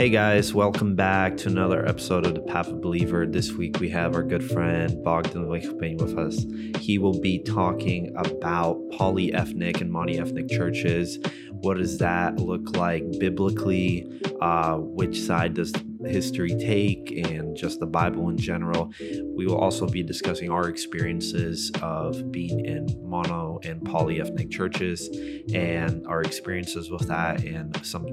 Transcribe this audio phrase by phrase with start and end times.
[0.00, 3.26] Hey guys, welcome back to another episode of the Path of Believer.
[3.26, 6.46] This week we have our good friend Bogdan Vyhopen with us.
[6.80, 11.18] He will be talking about polyethnic and monoethnic churches.
[11.50, 14.10] What does that look like biblically?
[14.40, 15.74] Uh, which side does
[16.06, 18.90] history take and just the Bible in general.
[19.34, 25.10] We will also be discussing our experiences of being in mono and polyethnic churches
[25.52, 28.06] and our experiences with that and some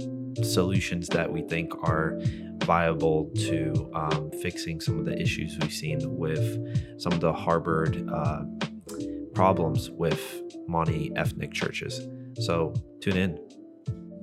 [0.43, 2.20] solutions that we think are
[2.63, 8.07] viable to um, fixing some of the issues we've seen with some of the harbored
[8.09, 8.43] uh,
[9.34, 12.02] problems with mono ethnic churches.
[12.45, 13.39] So tune in.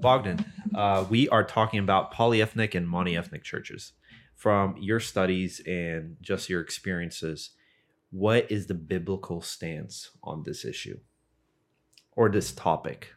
[0.00, 0.44] Bogdan,
[0.74, 3.92] uh, we are talking about polyethnic and monoethnic churches.
[4.36, 7.50] From your studies and just your experiences,
[8.10, 10.98] what is the biblical stance on this issue
[12.12, 13.13] or this topic?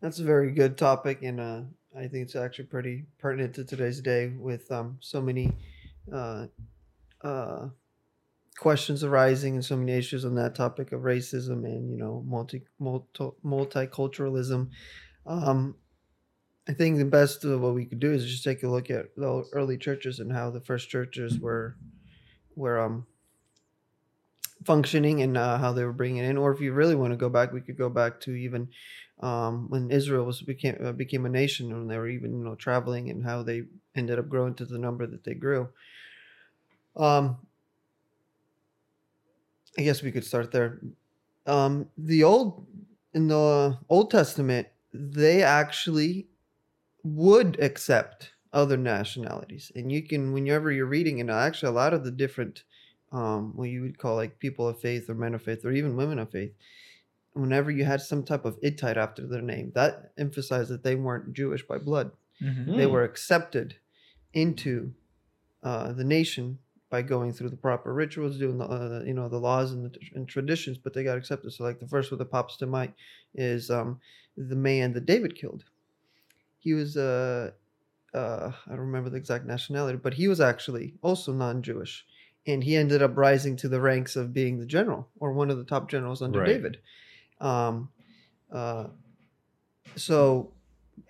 [0.00, 1.62] That's a very good topic, and uh,
[1.96, 5.52] I think it's actually pretty pertinent to today's day with um, so many
[6.12, 6.46] uh,
[7.22, 7.70] uh,
[8.58, 12.64] questions arising and so many issues on that topic of racism and you know multi,
[12.78, 14.70] multi multiculturalism.
[15.26, 15.76] Um,
[16.68, 19.16] I think the best of what we could do is just take a look at
[19.16, 21.76] the early churches and how the first churches were
[22.56, 23.06] were um
[24.64, 26.36] functioning and uh, how they were bringing in.
[26.36, 28.68] Or if you really want to go back, we could go back to even
[29.20, 32.54] um, when Israel was became uh, became a nation, and they were even you know
[32.54, 35.68] traveling and how they ended up growing to the number that they grew.
[36.96, 37.38] Um,
[39.76, 40.80] I guess we could start there.
[41.46, 42.66] Um, the old
[43.14, 46.28] in the Old Testament, they actually
[47.02, 52.04] would accept other nationalities, and you can whenever you're reading, and actually a lot of
[52.04, 52.64] the different
[53.12, 55.96] um, what you would call like people of faith or men of faith or even
[55.96, 56.52] women of faith,
[57.40, 61.32] whenever you had some type of Ittite after their name, that emphasized that they weren't
[61.32, 62.10] Jewish by blood.
[62.42, 62.76] Mm-hmm.
[62.76, 63.76] They were accepted
[64.32, 64.92] into
[65.62, 66.58] uh, the nation
[66.90, 69.98] by going through the proper rituals, doing the uh, you know the laws and, the,
[70.14, 71.52] and traditions, but they got accepted.
[71.52, 72.92] So like the first one that pops to mind
[73.34, 74.00] is um,
[74.36, 75.64] the man that David killed.
[76.58, 77.50] He was uh,
[78.14, 82.04] uh, I don't remember the exact nationality, but he was actually also non-Jewish
[82.48, 85.58] and he ended up rising to the ranks of being the general or one of
[85.58, 86.48] the top generals under right.
[86.48, 86.78] David.
[87.40, 87.90] Um,
[88.52, 88.88] uh,
[89.96, 90.52] so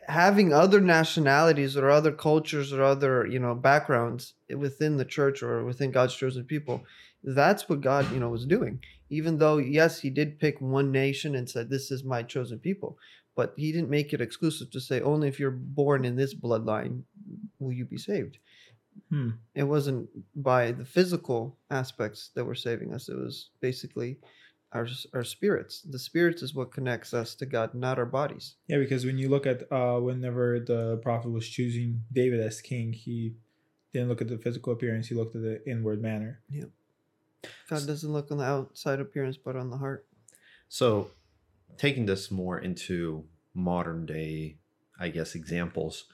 [0.07, 5.65] having other nationalities or other cultures or other you know backgrounds within the church or
[5.65, 6.85] within God's chosen people,
[7.23, 8.81] that's what God you know was doing.
[9.11, 12.99] Even though yes, He did pick one nation and said this is my chosen people,
[13.37, 17.03] but He didn't make it exclusive to say only if you're born in this bloodline
[17.59, 18.39] will you be saved.
[19.11, 19.31] Hmm.
[19.55, 23.09] It wasn't by the physical aspects that were saving us.
[23.09, 24.19] It was basically
[24.73, 25.83] our our spirits.
[25.83, 28.55] The spirits is what connects us to God, not our bodies.
[28.67, 32.93] Yeah, because when you look at uh, whenever the prophet was choosing David as king,
[32.93, 33.35] he
[33.93, 35.09] didn't look at the physical appearance.
[35.09, 36.41] He looked at the inward manner.
[36.51, 36.65] Yeah.
[37.71, 40.07] God doesn't look on the outside appearance, but on the heart.
[40.69, 41.11] So,
[41.79, 43.25] taking this more into
[43.55, 44.57] modern day,
[45.01, 46.05] I guess examples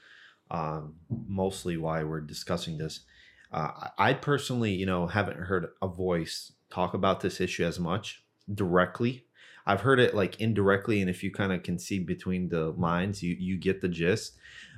[0.50, 3.00] um, mostly why we're discussing this.
[3.50, 8.23] Uh, I personally, you know, haven't heard a voice talk about this issue as much
[8.52, 9.24] directly.
[9.66, 13.22] I've heard it like indirectly, and if you kind of can see between the lines,
[13.22, 14.36] you you get the gist.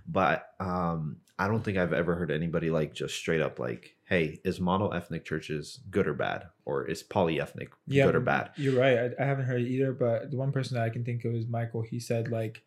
[0.09, 4.41] But um, I don't think I've ever heard anybody like just straight up like, "Hey,
[4.45, 8.79] is mono ethnic churches good or bad, or is polyethnic yeah, good or bad?" You're
[8.79, 8.99] right.
[8.99, 9.93] I, I haven't heard it either.
[9.93, 11.83] But the one person that I can think of is Michael.
[11.83, 12.63] He said like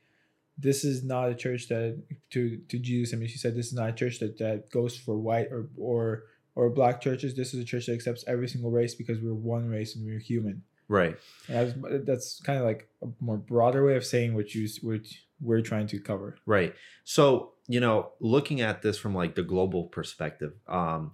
[0.57, 3.13] this is not a church that to to Jesus.
[3.13, 5.69] I mean, she said this is not a church that that goes for white or
[5.77, 6.23] or
[6.55, 7.35] or black churches.
[7.35, 10.19] This is a church that accepts every single race because we're one race and we're
[10.19, 10.63] human.
[10.89, 11.17] Right.
[11.47, 11.73] That's,
[12.05, 15.87] that's kind of like a more broader way of saying what you which we're trying
[15.87, 16.37] to cover.
[16.45, 16.75] Right.
[17.05, 21.11] So you know, looking at this from like the global perspective, um,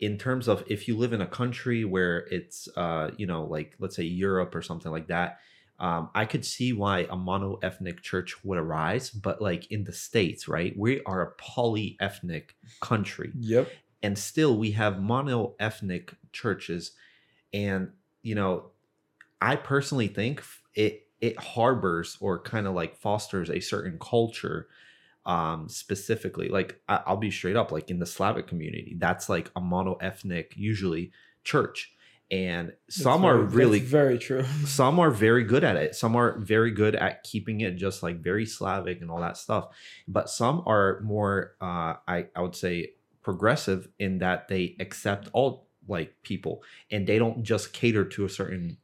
[0.00, 3.74] in terms of if you live in a country where it's uh, you know, like
[3.78, 5.38] let's say Europe or something like that
[5.82, 9.92] um, I could see why a mono ethnic church would arise, but like in the
[9.92, 10.72] States, right?
[10.78, 13.32] We are a poly ethnic country.
[13.40, 13.68] Yep.
[14.00, 16.92] And still we have mono ethnic churches.
[17.52, 17.90] And,
[18.22, 18.70] you know,
[19.42, 20.42] I personally think
[20.74, 24.68] it it harbors or kind of like fosters a certain culture
[25.24, 29.52] um specifically like I, will be straight up like in the slavic community that's like
[29.54, 31.12] a mono ethnic usually
[31.44, 31.92] church.
[32.30, 34.44] And some very, are really very true.
[34.64, 35.94] some are very good at it.
[35.94, 39.68] Some are very good at keeping it just like very slavic and all that stuff.
[40.08, 42.92] But some are more uh i i would say
[43.22, 48.28] progressive in that they accept all like people and they don't just cater to a
[48.28, 48.78] certain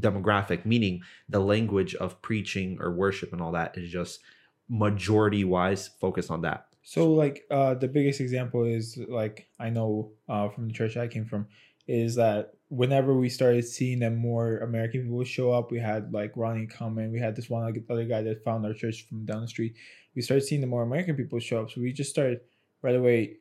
[0.00, 4.20] demographic meaning the language of preaching or worship and all that is just
[4.68, 10.12] majority wise focused on that So like uh the biggest example is like I know
[10.28, 11.46] uh from the church I came from
[11.86, 16.32] is that whenever we started seeing that more American people show up, we had like
[16.36, 19.24] Ronnie come in, we had this one like, other guy that found our church from
[19.24, 19.74] down the street.
[20.14, 22.40] We started seeing the more American people show up, so we just started
[22.82, 23.36] right away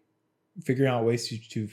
[0.63, 1.67] figuring out ways to to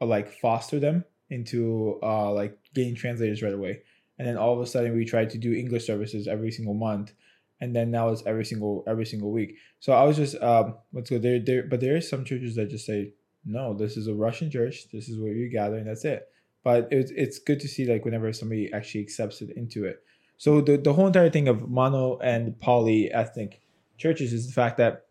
[0.00, 3.82] like foster them into uh like getting translators right away.
[4.18, 7.12] And then all of a sudden we tried to do English services every single month
[7.60, 9.56] and then now it's every single every single week.
[9.80, 12.70] So I was just um let's go there there but there are some churches that
[12.70, 13.12] just say
[13.44, 14.90] no, this is a Russian church.
[14.92, 16.28] This is where you gather and that's it.
[16.64, 20.02] But it's it's good to see like whenever somebody actually accepts it into it.
[20.36, 23.60] So the the whole entire thing of mono and poly ethnic
[23.96, 25.06] churches is the fact that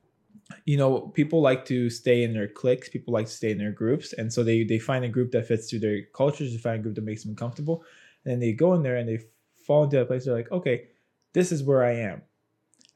[0.66, 3.72] you know people like to stay in their cliques people like to stay in their
[3.72, 6.80] groups and so they they find a group that fits to their cultures they find
[6.80, 7.84] a group that makes them comfortable
[8.25, 9.19] and then they go in there and they
[9.66, 10.88] fall into a place they're like okay
[11.33, 12.22] this is where i am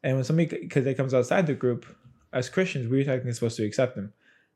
[0.04, 1.86] and when somebody, because it comes outside the group,
[2.32, 4.14] as Christians, we're technically supposed to accept them.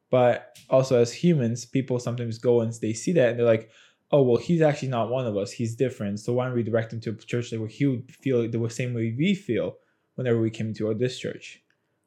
[0.09, 3.69] But also as humans, people sometimes go and they see that and they're like,
[4.11, 5.51] oh, well, he's actually not one of us.
[5.51, 6.19] He's different.
[6.19, 8.93] So why don't we direct him to a church where he would feel the same
[8.93, 9.77] way we feel
[10.15, 11.63] whenever we came to this church?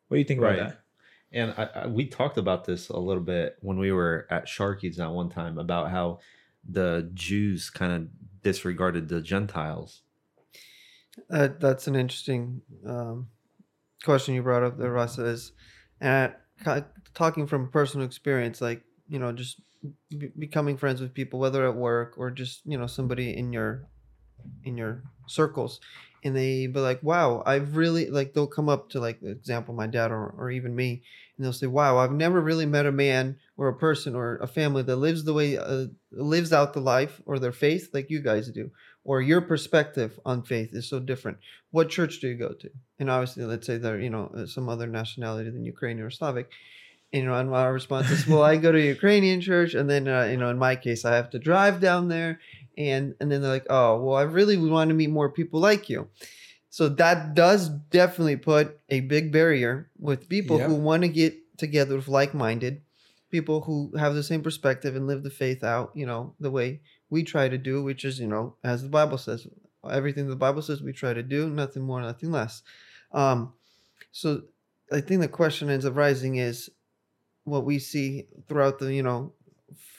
[0.09, 0.59] What do you think Right.
[0.59, 0.81] about that?
[1.33, 4.97] And I, I, we talked about this a little bit when we were at Sharky's
[4.99, 6.21] that one time about how
[6.69, 8.09] the Jews kind of
[8.47, 10.03] disregarded the Gentiles.
[11.29, 13.27] Uh, that's an interesting um,
[14.05, 15.25] question you brought up there, Rasa.
[15.25, 15.51] Is
[16.01, 16.33] and
[16.65, 19.61] ki- talking from personal experience, like you know, just
[20.17, 23.89] be- becoming friends with people, whether at work or just you know somebody in your
[24.65, 25.81] in your circles,
[26.25, 29.87] and they be like, "Wow, I've really like." They'll come up to like, example, my
[29.87, 31.03] dad or or even me,
[31.37, 34.47] and they'll say, "Wow, I've never really met a man or a person or a
[34.47, 38.21] family that lives the way uh, lives out the life or their faith like you
[38.21, 38.71] guys do."
[39.07, 41.39] or your perspective on faith is so different.
[41.71, 42.71] What church do you go to?
[42.99, 46.51] And obviously, let's say they're you know uh, some other nationality than Ukrainian or Slavic.
[47.13, 50.09] And, you know, and my response is, well, I go to Ukrainian church, and then
[50.09, 52.41] uh, you know, in my case, I have to drive down there,
[52.77, 55.61] and and then they're like, oh, well, I really would want to meet more people
[55.61, 56.09] like you.
[56.71, 61.97] So that does definitely put a big barrier with people who want to get together
[61.97, 62.83] with like-minded
[63.31, 66.81] people who have the same perspective and live the faith out, you know, the way
[67.09, 69.47] we try to do, which is, you know, as the Bible says,
[69.91, 72.63] everything the Bible says we try to do, nothing more, nothing less.
[73.13, 73.55] Um,
[74.13, 74.43] so
[74.93, 76.71] I think the question ends up rising is
[77.45, 79.33] what we see throughout the, you know,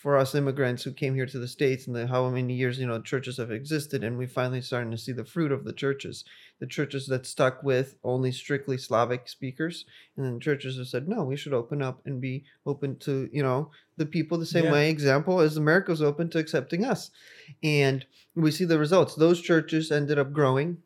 [0.07, 2.87] for us immigrants who came here to the States and the how many years, you
[2.87, 6.23] know, churches have existed, and we finally starting to see the fruit of the churches.
[6.61, 9.83] The churches that stuck with only strictly Slavic speakers,
[10.15, 13.43] and then churches that said, no, we should open up and be open to, you
[13.43, 14.71] know, the people the same Yeah.
[14.71, 17.11] way, example, as America was open to accepting us.
[17.61, 19.13] And we see the results.
[19.13, 20.77] Those churches ended up growing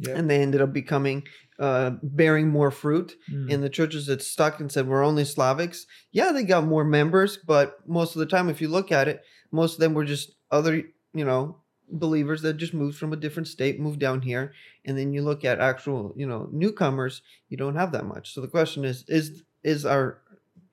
[0.00, 0.16] Yeah.
[0.18, 1.22] and they ended up becoming
[1.60, 3.14] uh, bearing more fruit.
[3.30, 3.52] Mm.
[3.52, 7.36] And the churches that stuck and said we're only Slavics, yeah, they got more members,
[7.36, 9.22] but most of the time, if you look at it,
[9.52, 11.58] most of them were just other, you know,
[11.92, 14.54] believers that just moved from a different state, moved down here,
[14.84, 18.32] and then you look at actual, you know, newcomers, you don't have that much.
[18.32, 20.18] So the question is, is is our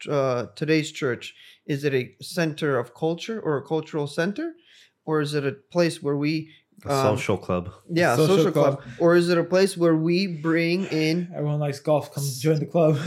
[0.09, 1.33] uh, today's church
[1.65, 4.53] is it a center of culture or a cultural center,
[5.05, 6.51] or is it a place where we
[6.85, 7.71] A Um, social club.
[7.91, 8.81] yeah, Social social, club.
[8.81, 8.89] club.
[8.99, 12.13] Or is it a place where we bring in, Everyone likes golf.
[12.13, 12.97] Come join the club.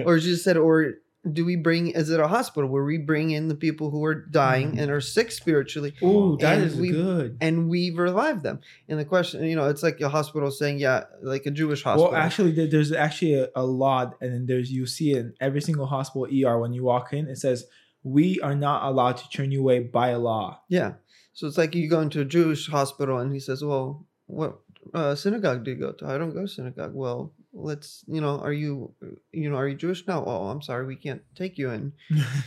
[0.06, 0.94] or as you said, or
[1.30, 4.14] do we bring, is it a hospital where we bring in the people who are
[4.14, 4.80] dying Mhm.
[4.80, 7.36] and are sick spiritually Ooh, that And is we- good.
[7.42, 8.60] and we revive them?
[8.88, 12.12] And the question, you know, it's like a hospital saying, yeah, like a Jewish hospital.
[12.12, 15.86] Well, actually, there's actually a, a lot, and then there's you see in every single
[15.86, 17.28] hospital ER when you walk in.
[17.28, 17.66] It says
[18.02, 20.60] we are not allowed to turn you away by law.
[20.68, 20.92] yeah.
[21.32, 24.58] So it's like you go into a Jewish hospital and he says, well, what
[24.94, 26.06] uh, synagogue do you go to?
[26.06, 26.94] I don't go to synagogue.
[26.94, 28.92] Well, let's, you know, are you,
[29.32, 30.06] you know, are you Jewish?
[30.06, 30.24] No.
[30.26, 30.86] Oh, I'm sorry.
[30.86, 31.92] We can't take you in.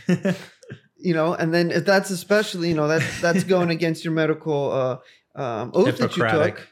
[1.04, 4.72] you know and then if that's especially you know that's that's going against your medical
[4.72, 6.68] uh um oath that you took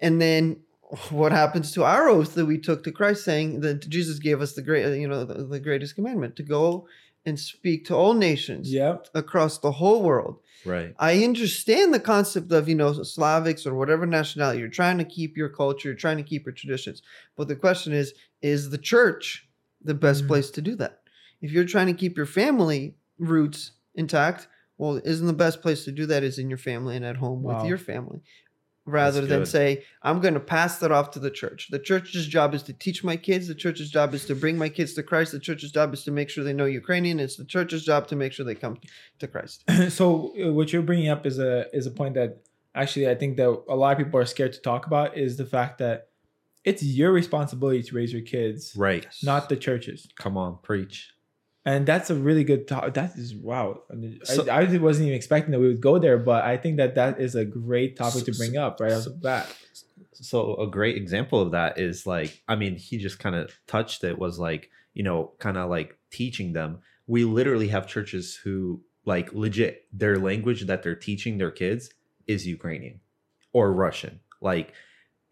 [0.00, 0.60] and then
[1.08, 4.52] what happens to our oath that we took to christ saying that jesus gave us
[4.52, 6.86] the great you know the, the greatest commandment to go
[7.24, 9.08] and speak to all nations yep.
[9.14, 10.94] across the whole world Right.
[10.98, 14.60] I understand the concept of, you know, Slavics or whatever nationality.
[14.60, 17.02] You're trying to keep your culture, you're trying to keep your traditions.
[17.36, 19.48] But the question is, is the church
[19.82, 20.28] the best Mhm.
[20.28, 21.02] place to do that?
[21.40, 25.92] If you're trying to keep your family roots intact, well, isn't the best place to
[25.92, 27.56] do that is in your family and at home Wow.
[27.56, 28.20] with your family?
[28.84, 29.46] Rather That's than good.
[29.48, 31.68] say, I'm going to pass that off to the church.
[31.70, 33.46] The church's job is to teach my kids.
[33.46, 35.30] The church's job is to bring my kids to Christ.
[35.30, 37.20] The church's job is to make sure they know Ukrainian.
[37.20, 38.78] It's the church's job to make sure they come
[39.20, 39.62] to Christ.
[39.90, 42.38] so uh, what you're bringing up is a is a point that
[42.74, 45.46] actually I think that a lot of people are scared to talk about is the
[45.46, 46.08] fact that
[46.64, 49.06] it's your responsibility to raise your kids, Right.
[49.22, 50.08] not the churches.
[50.16, 51.10] Come on, preach.
[51.64, 52.94] And that's a really good topic.
[52.94, 53.82] That is wow.
[53.90, 56.76] I, So- I, I wasn't even expecting that we would go there, but I think
[56.78, 59.54] that that is a great topic to bring up right off the bat.
[60.12, 64.04] So a great example of that is like, I mean, he just kind of touched
[64.04, 66.78] it was like, you know, kind of like teaching them.
[67.06, 71.90] We literally have churches who like legit their language that they're teaching their kids
[72.26, 73.00] is Ukrainian
[73.52, 74.20] or Russian.
[74.40, 74.72] Like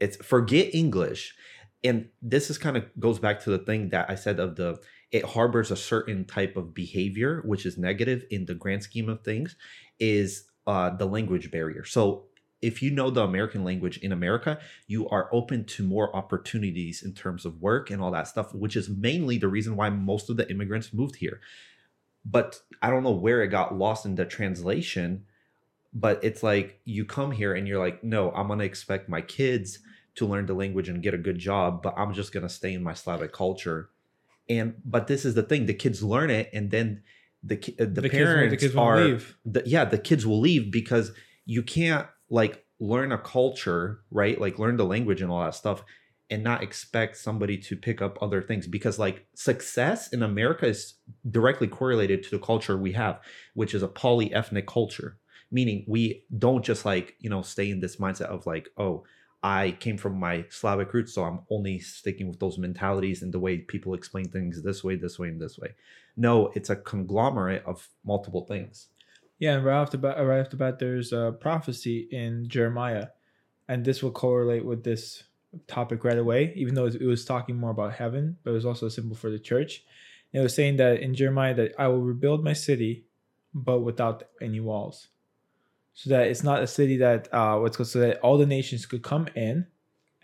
[0.01, 1.35] it's forget English.
[1.83, 4.81] And this is kind of goes back to the thing that I said of the
[5.13, 9.23] it harbors a certain type of behavior which is negative in the grand scheme of
[9.23, 9.57] things
[9.99, 11.85] is uh the language barrier.
[11.85, 12.27] So
[12.63, 17.15] if you know the American language in America, you are open to more opportunities in
[17.15, 20.37] terms of work and all that stuff, which is mainly the reason why most of
[20.37, 21.41] the immigrants moved here.
[22.25, 25.25] But I don't know where it got lost in the translation.
[25.93, 29.81] But it's like you come here and you're like, no, I'm gonna expect my kids
[30.17, 32.83] to learn the language and get a good job, but I'm just gonna stay in
[32.83, 33.91] my Slavic culture.
[34.51, 37.03] And but this is the thing: the kids learn it, and then
[37.43, 39.39] the uh, the, kids won't- parents the kids are leave.
[39.45, 41.13] the, yeah the kids will leave because
[41.47, 45.83] you can't like learn a culture right like learn the language and all that stuff
[46.29, 50.95] and not expect somebody to pick up other things because like success in america is
[51.31, 53.21] directly correlated to the culture we have
[53.55, 55.19] which is a polyethnic culture
[55.51, 59.03] meaning we don't just like you know stay in this mindset of like oh
[59.43, 63.39] i came from my slavic roots so i'm only sticking with those mentalities and the
[63.39, 65.69] way people explain things this way this way and this way
[66.17, 68.89] no it's a conglomerate of multiple things
[69.41, 73.09] Yeah, and right off the bat, right off the bat, there's a prophecy in Jeremiah,
[73.69, 75.25] and this will correlate with this
[75.67, 76.53] topic right away.
[76.57, 79.31] Even though it was talking more about heaven, but it was also a symbol for
[79.31, 79.83] the church.
[80.33, 83.07] And it was saying that in Jeremiah that I will rebuild my city,
[83.55, 85.09] but without any walls,
[86.01, 88.87] so that it's not a city that uh, what's called so that all the nations
[88.87, 89.67] could come in,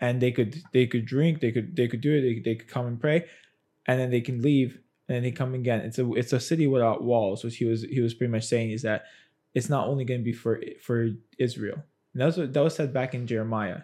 [0.01, 2.67] and they could they could drink, they could they could do it, they, they could
[2.67, 3.25] come and pray,
[3.85, 5.81] and then they can leave and then they come again.
[5.81, 8.71] It's a it's a city without walls, which he was he was pretty much saying
[8.71, 9.05] is that
[9.53, 11.83] it's not only going to be for for Israel.
[12.13, 13.81] And that was that was said back in Jeremiah,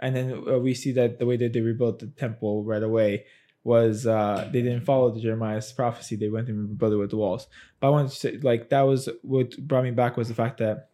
[0.00, 3.24] and then uh, we see that the way that they rebuilt the temple right away
[3.64, 6.16] was uh they didn't follow the Jeremiah's prophecy.
[6.16, 7.46] They went and rebuilt it with the walls.
[7.80, 10.58] But I wanted to say like that was what brought me back was the fact
[10.58, 10.90] that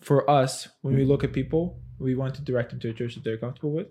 [0.00, 3.14] for us when we look at people, we want to direct them to a church
[3.14, 3.88] that they're comfortable with.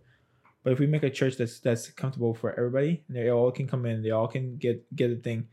[0.63, 3.67] But if we make a church that's that's comfortable for everybody, and they all can
[3.67, 5.47] come in, they all can get get a thing,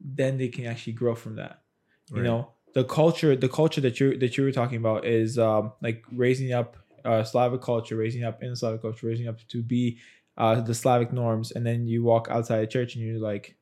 [0.00, 1.62] then they can actually grow from that.
[2.10, 2.24] You Right.
[2.24, 6.04] know, the culture, the culture that you that you were talking about is um, like
[6.12, 9.98] raising up uh, Slavic culture, raising up in Slavic culture, raising up to be
[10.36, 13.56] uh, the Slavic norms, and then you walk outside the church and you're like,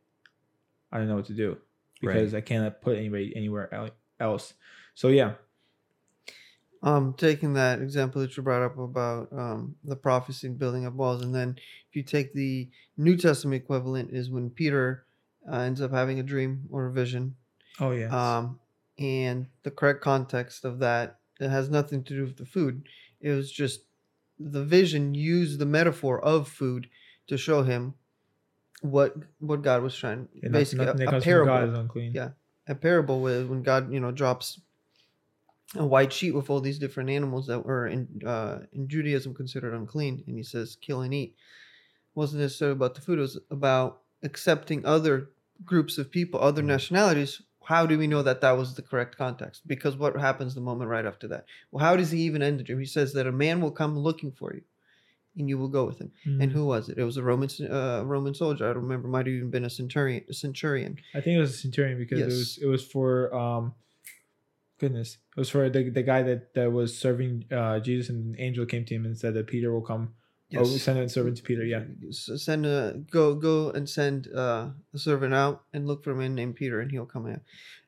[0.91, 1.59] I don't know what to do
[2.01, 4.55] because I cannot put anybody anywhere else.
[4.95, 5.35] So yeah,
[6.83, 10.95] um taking that example that you brought up about um the prophecy and building up
[10.95, 11.55] walls and then
[11.89, 15.05] if you take the new testament equivalent is when peter
[15.51, 17.35] uh, ends up having a dream or a vision
[17.81, 18.59] oh yeah, um
[18.99, 22.89] and the correct context of that it has nothing to do with the food
[23.21, 23.85] it was just
[24.39, 26.89] the vision used the metaphor of food
[27.29, 27.95] to show him
[28.81, 32.13] what what god was trying Yeah, basically nothing a, a parable is unclean.
[32.13, 32.31] Yeah.
[32.67, 34.61] a parable with when God, you know, drops
[35.77, 39.75] a white sheet with all these different animals that were in uh, in Judaism considered
[39.75, 41.35] unclean, and he says kill and eat.
[42.15, 45.31] wasn't necessarily about the food; it was about accepting other
[45.65, 47.41] groups of people, other nationalities.
[47.65, 49.67] How do we know that that was the correct context?
[49.69, 51.47] Because what happens the moment right after that?
[51.71, 52.81] Well, how does he even end the dream?
[52.81, 54.63] He says that a man will come looking for you,
[55.39, 56.11] and you will go with him.
[56.27, 56.55] And Mhm.
[56.55, 56.99] who was it?
[56.99, 58.65] It was a Roman uh, Roman soldier.
[58.69, 59.07] I don't remember.
[59.09, 60.25] Might have even been a centurion.
[60.29, 60.99] A centurion.
[61.15, 63.75] I think it was a centurion because it was it was for um
[64.83, 65.19] goodness.
[65.37, 68.67] It was for the, the guy that, that was serving uh Jesus and an angel
[68.67, 70.05] came to him and said that Peter will come
[70.57, 71.83] oh send a servant to Peter, yeah.
[72.11, 76.35] Send a go go and send uh, a servant out and look for a man
[76.35, 77.41] named Peter, and he'll come in.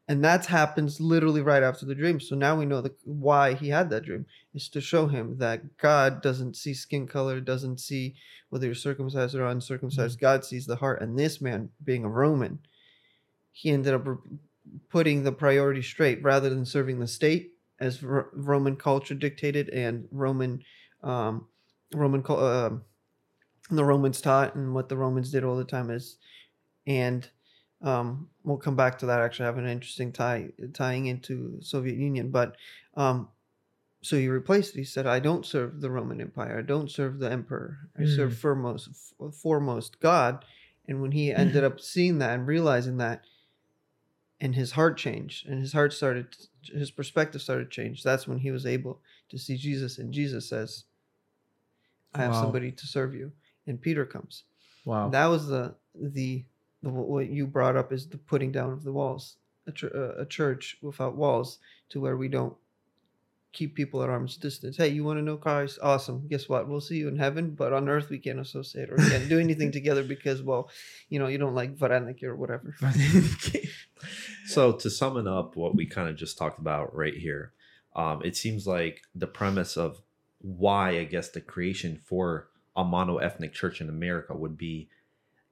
[0.07, 2.21] And that happens literally right after the dream.
[2.21, 5.79] So now we know the why he had that dream is to show him that
[5.79, 8.15] God doesn't see skin color, doesn't see
[8.51, 10.21] whether you're circumcised or uncircumcised.
[10.21, 11.01] God sees the heart.
[11.01, 12.59] And this man, being a Roman,
[13.51, 14.07] he ended up
[14.89, 20.09] putting the priority straight rather than serving the state as Ro- Roman culture dictated and
[20.11, 20.63] Roman
[21.03, 21.47] um,
[21.95, 22.71] Roman uh,
[23.71, 26.17] the Romans taught and what the Romans did all the time is,
[26.87, 27.29] and
[27.83, 29.21] um, we'll come back to that.
[29.21, 32.57] Actually, I have an interesting tie tying into Soviet Union, but
[32.97, 33.29] um,
[34.03, 34.79] so he replaced it.
[34.79, 36.59] He said, "I don't serve the Roman Empire.
[36.59, 37.79] I don't serve the emperor.
[37.99, 40.45] I serve foremost f- foremost God."
[40.87, 43.25] And when he ended up seeing that and realizing that,
[44.41, 46.27] and his heart changed, and his heart started,
[46.63, 48.03] his perspective started to change.
[48.03, 49.01] That's when he was able
[49.31, 50.85] to see Jesus, and Jesus says,
[52.15, 52.41] I have Wow.
[52.43, 53.33] somebody to serve you.
[53.67, 54.45] And Peter comes.
[54.85, 55.09] Wow.
[55.09, 56.45] That was the the
[56.83, 59.37] the what you brought up is the putting down of the walls.
[59.67, 62.55] A, chur- uh, a church without walls to where we don't
[63.53, 64.77] keep people at arm's distance.
[64.77, 65.79] Hey, you want to know Christ?
[65.83, 66.27] Awesome.
[66.29, 66.69] Guess what?
[66.69, 69.73] We'll see you in heaven, but on earth we can't associate or can't do anything
[69.79, 70.69] together because, well,
[71.09, 72.75] you know, you don't like Varanik or whatever.
[74.47, 77.53] So to sum it up, what we kind of just talked about right here,
[77.97, 80.01] um, it seems like the premise of
[80.41, 84.89] why I guess the creation for a mono ethnic church in America would be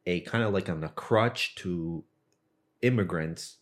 [0.07, 2.05] a kind of like on a crutch to
[2.83, 3.59] immigrants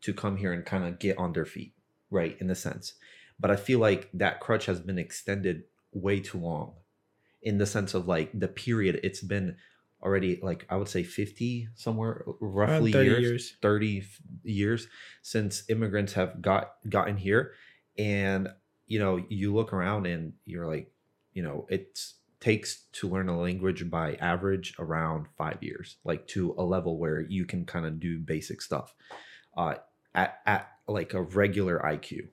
[0.00, 1.74] to come here and kind of get on their feet,
[2.10, 2.36] right?
[2.40, 2.94] In a sense.
[3.38, 6.72] But I feel like that crutch has been extended way too long
[7.42, 9.56] in the sense of like the period it's been
[10.02, 13.56] already like I would say 50 somewhere roughly 30 years, years.
[13.62, 14.04] 30
[14.42, 14.88] years
[15.22, 17.52] since immigrants have got gotten here
[17.96, 18.48] and
[18.86, 20.90] you know you look around and you're like
[21.32, 22.00] you know it
[22.40, 27.20] takes to learn a language by average around 5 years like to a level where
[27.20, 28.94] you can kind of do basic stuff
[29.56, 29.74] uh
[30.14, 32.28] at at like a regular IQ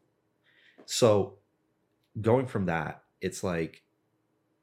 [0.85, 1.37] so
[2.19, 3.83] going from that it's like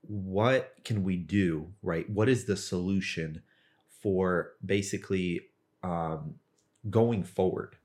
[0.08, 2.08] what can we do right?
[2.08, 3.42] What is the solution
[3.88, 5.40] for basically
[5.82, 6.36] um,
[6.88, 7.76] going forward?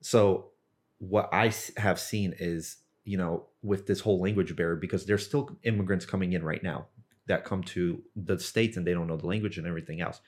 [0.00, 0.50] So
[0.98, 5.56] what I have seen is you know with this whole language barrier because there's still
[5.64, 6.86] immigrants coming in right now
[7.26, 10.20] that come to the states and they don't know the language and everything else.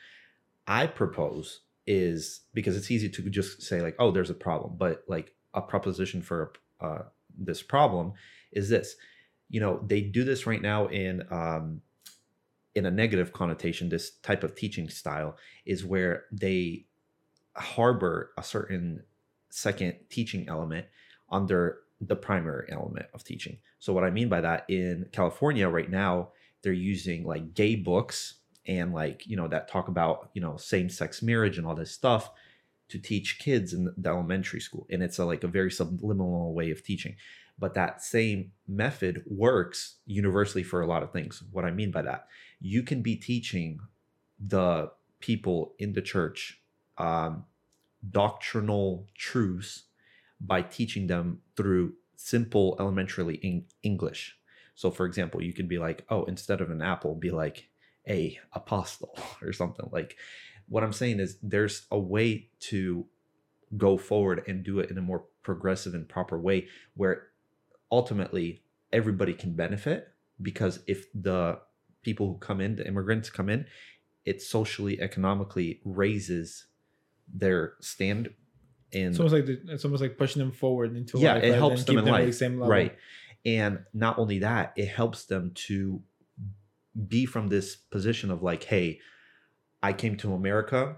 [0.67, 5.05] I propose is because it's easy to just say like oh there's a problem but
[5.07, 7.03] like a proposition for uh,
[7.39, 8.13] this problem
[8.53, 8.97] is this
[9.49, 11.81] you know they do this right now in um
[12.75, 16.85] in a negative connotation this type of teaching style is where they
[17.57, 19.03] harbor a certain
[19.51, 20.87] second teaching element
[21.31, 23.59] under the primary element of teaching.
[23.79, 26.31] So what i mean by that in california right now
[26.63, 28.37] they're using like gay books
[28.67, 32.31] and like you know that talk about you know same-sex marriage and all this stuff
[32.89, 34.87] to teach kids in the elementary school.
[34.91, 37.17] And it's a, like a very subliminal way of teaching
[37.59, 41.43] but that same method works universally for a lot of things.
[41.53, 42.27] What i mean by that
[42.61, 43.79] you can be teaching
[44.41, 44.91] the
[45.21, 46.63] people in the church
[46.99, 47.45] um,
[48.11, 49.85] doctrinal truths
[50.41, 54.37] by teaching them through simple elementary in- english.
[54.75, 57.69] So for example you could be like oh instead of an apple be like
[58.09, 59.89] a apostle or something.
[59.93, 60.17] Like
[60.67, 63.05] what i'm saying is there's a way to
[63.77, 67.29] go forward and do it in a more progressive and proper way where
[67.95, 68.61] ultimately
[68.93, 70.09] everybody can benefit
[70.43, 71.59] because if the
[72.03, 73.65] people who come in the immigrants come in
[74.25, 76.67] it socially economically raises
[77.33, 78.31] their stand
[78.91, 81.55] in It's almost like the, it's almost like pushing them forward into yeah life, it
[81.55, 82.69] helps them in keeping at the life same level.
[82.69, 82.97] right
[83.47, 86.03] and not only that it helps them to
[87.09, 88.99] be from this position of like hey
[89.83, 90.97] i came to america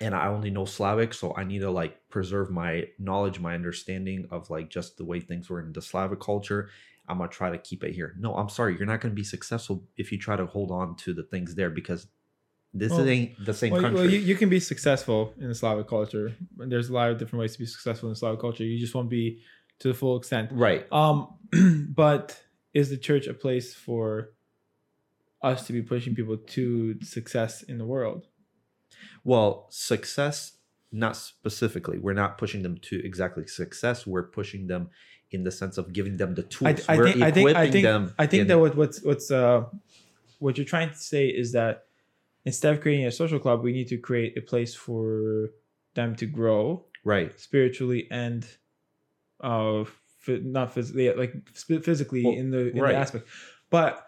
[0.00, 4.26] and i only know slavic so i need to like preserve my knowledge my understanding
[4.30, 6.68] of like just the way things were in the slavic culture
[7.08, 9.84] i'm gonna try to keep it here no i'm sorry you're not gonna be successful
[9.96, 12.06] if you try to hold on to the things there because
[12.76, 15.54] this Well- ain't the same Well, country well you, you can be successful in the
[15.54, 16.34] Slavic culture.
[16.56, 18.64] There's a lot of different ways to be successful in Slavic culture.
[18.64, 19.42] You just won't be
[19.78, 20.50] to the full extent.
[20.52, 21.28] right Um,
[21.94, 24.30] but is the church a place for
[25.40, 28.26] us to be pushing people to success in the world?
[29.24, 30.58] Well, success,
[30.92, 31.98] not specifically.
[31.98, 34.06] We're not pushing them to exactly success.
[34.06, 34.90] We're pushing them
[35.30, 36.84] in the sense of giving them the tools.
[36.88, 38.14] I, I We're think I think I think them.
[38.18, 39.64] I think in- that what what's what's uh
[40.38, 41.86] what you're trying to say is that
[42.44, 45.50] instead of creating a social club, we need to create a place for
[45.94, 47.38] them to grow right.
[47.40, 48.46] spiritually and
[49.40, 49.84] uh
[50.28, 52.92] not physically like physically Well, in the in right.
[52.92, 53.26] the aspect
[53.70, 54.06] but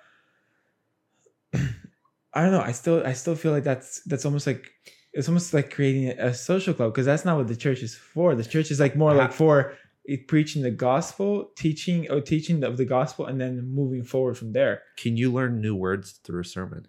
[1.54, 4.72] i don't know i still i still feel like that's that's almost like
[5.16, 7.94] it's almost like creating a, a social club because that's not what the church is
[8.14, 9.72] for the church is like more like for
[10.04, 14.52] it, preaching the gospel teaching or teaching of the gospel and then moving forward from
[14.52, 16.82] there Can you learn new words through a sermon?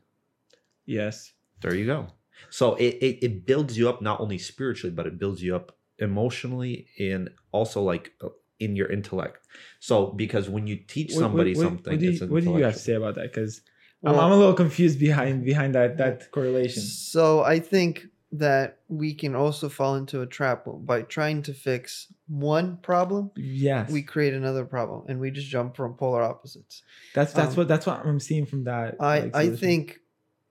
[0.86, 2.08] yes There you go.
[2.50, 5.68] So it, it it builds you up not only spiritually, but it builds you up
[5.98, 9.40] emotionally and also like uh, in your intellect.
[9.80, 12.44] So because when you teach What- what- somebody what, something, what do, it's you, what
[12.44, 13.62] do you have to say about that because
[14.06, 17.24] I'm, I'm a little confused behind behind that that correlation So
[17.56, 22.78] I think that we can also fall into a trap by trying to fix one
[22.78, 23.32] problem.
[23.36, 26.84] yes We create another problem, and we just jump from polar opposites.
[27.14, 29.00] That's that's Um, what that's what I'm seeing from that.
[29.02, 30.00] I like, I think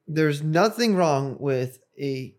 [0.06, 2.34] there's nothing wrong with a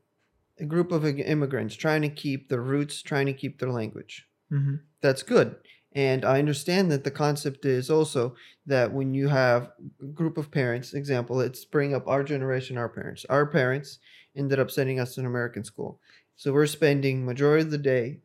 [0.60, 4.28] a group of immigrants trying to keep their roots, trying to keep their language.
[4.52, 4.82] Mhm.
[5.02, 5.56] That's good,
[5.98, 8.36] And I understand that the concept is also
[8.68, 12.88] that when you have a group of parents, example, let's bring up our generation, our
[12.88, 13.26] parents.
[13.32, 13.98] Our parents
[14.36, 16.00] ended up sending us to an American school.
[16.36, 18.20] So we're spending majority of the day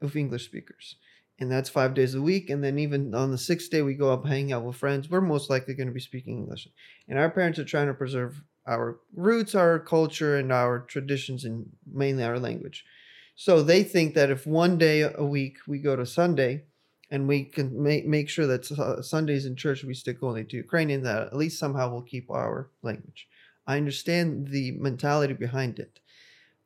[0.00, 0.96] of English speakers.
[1.38, 2.48] And that's five days a week.
[2.48, 5.20] And then even on the sixth day we go up hang out with friends, we're
[5.20, 6.66] most likely going to be speaking English.
[7.08, 11.66] And our parents are trying to preserve our roots, our culture, and our traditions, and
[11.92, 12.86] mainly our language.
[13.36, 16.64] So they think that if one day a week we go to Sunday,
[17.10, 20.56] and we can make make sure that uh, Sundays in church we stick only to
[20.56, 23.28] Ukrainian, that at least somehow we'll keep our language.
[23.66, 26.00] I understand the mentality behind it,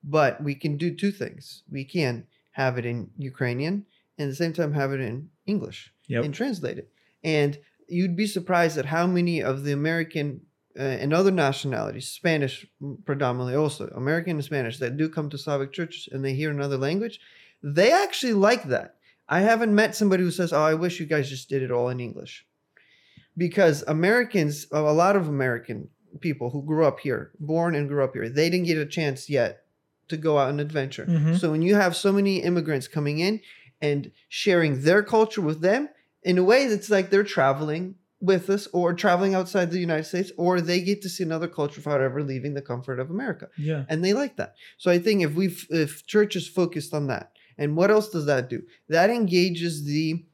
[0.03, 1.63] but we can do two things.
[1.71, 3.87] We can have it in Ukrainian
[4.19, 6.25] and at the same time have it in English Yep.
[6.25, 6.91] and translate it.
[7.25, 10.43] And you'd be surprised at how many of the American
[10.79, 12.67] uh, and other nationalities, Spanish
[13.05, 16.79] predominantly also, American and Spanish, that do come to Slavic churches and they hear another
[16.79, 17.21] language,
[17.63, 18.97] they actually like that.
[19.33, 21.89] I haven't met somebody who says, "Oh, I wish you guys just did it all
[21.89, 22.47] in English,"
[23.37, 25.89] because Americans, a lot of American
[26.21, 29.31] people who grew up here, born and grew up here, they didn't get a chance
[29.31, 29.65] yet
[30.09, 31.07] to go out and adventure.
[31.07, 31.39] Mhm.
[31.41, 33.41] So when you have so many immigrants coming in
[33.81, 35.89] and sharing their culture with them,
[36.23, 40.31] in a way, it's like they're traveling with us or traveling outside the United States,
[40.37, 43.85] or they get to see another culture without ever leaving the comfort of America Yeah.
[43.89, 44.55] and they like that.
[44.79, 48.49] So I think if we if churches focused on that, and what else does that
[48.49, 48.63] do?
[48.89, 50.25] That engages the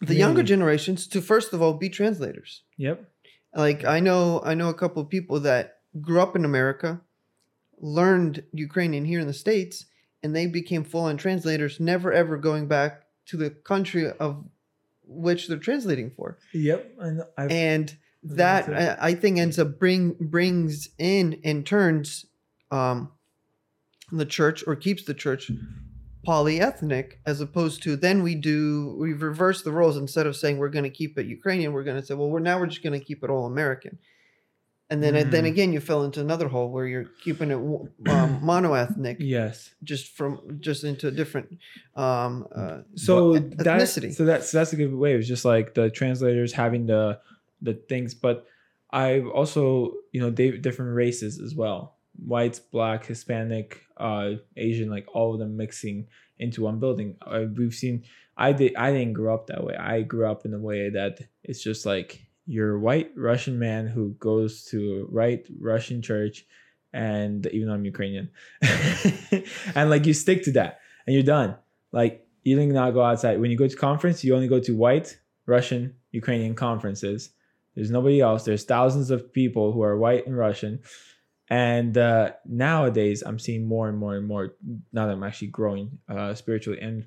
[0.00, 2.62] the younger generations to first of all be translators.
[2.76, 3.04] Yep.
[3.54, 7.00] Like I know I know a couple of people that grew up in America,
[7.78, 9.86] learned Ukrainian here in the states,
[10.22, 14.44] and they became full on translators, never ever going back to the country of
[15.06, 16.94] which they're translating for Yep.
[17.00, 22.26] And I've, and that I, I think ends up bring brings in and turns
[22.70, 23.12] um,
[24.10, 25.50] the church or keeps the church
[26.26, 30.68] polyethnic as opposed to then we do we reverse the roles instead of saying we're
[30.68, 32.98] going to keep it Ukrainian we're going to say well we're now we're just going
[32.98, 33.98] to keep it all American
[34.90, 35.48] and then then Mm.
[35.48, 39.74] again you fell into another hole where you're keeping it um, monoethnic yes.
[39.82, 41.48] just from just into a different
[41.96, 45.14] um uh, so what- that so that's that's a good way.
[45.14, 47.18] It's just like the translators having the
[47.62, 48.46] the things, but
[48.90, 55.06] I've also you know they different races as well, whites, black, Hispanic, uh, Asian, like
[55.14, 56.06] all of them mixing
[56.38, 57.16] into one building.
[57.22, 58.04] Uh, we've seen.
[58.36, 58.74] I did.
[58.76, 59.76] I didn't grow up that way.
[59.76, 63.86] I grew up in a way that it's just like you're a white Russian man
[63.86, 66.44] who goes to a right Russian church,
[66.92, 68.30] and even though I'm Ukrainian,
[69.74, 71.56] and like you stick to that, and you're done.
[71.92, 73.40] Like you do not go outside.
[73.40, 77.30] When you go to conference, you only go to white, Russian, Ukrainian conferences.
[77.74, 78.44] There's nobody else.
[78.44, 80.80] There's thousands of people who are white and Russian.
[81.48, 84.54] And uh, nowadays, I'm seeing more and more and more.
[84.92, 87.06] Now that I'm actually growing uh, spiritually and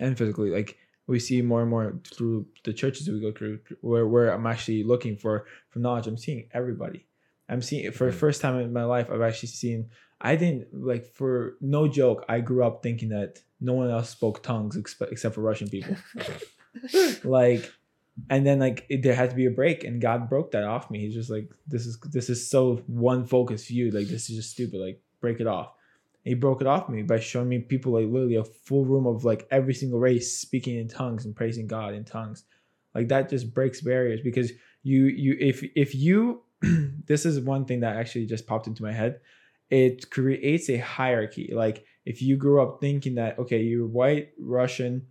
[0.00, 4.06] and physically, like we see more and more through the churches we go through, where
[4.06, 6.06] where I'm actually looking for for knowledge.
[6.06, 7.06] I'm seeing everybody.
[7.48, 9.10] I'm seeing for the first time in my life.
[9.10, 9.90] I've actually seen.
[10.20, 12.24] I didn't like for no joke.
[12.28, 15.96] I grew up thinking that no one else spoke tongues except, except for Russian people.
[17.24, 17.70] like,
[18.30, 20.90] and then like it, there had to be a break, and God broke that off
[20.90, 21.00] me.
[21.00, 23.90] He's just like, this is this is so one focused view.
[23.90, 24.80] Like this is just stupid.
[24.80, 25.72] Like break it off.
[26.24, 29.06] And he broke it off me by showing me people like literally a full room
[29.06, 32.44] of like every single race speaking in tongues and praising God in tongues.
[32.94, 34.52] Like that just breaks barriers because
[34.84, 36.42] you you if if you
[37.06, 39.20] this is one thing that actually just popped into my head
[39.70, 45.06] it creates a hierarchy like if you grew up thinking that okay you're white russian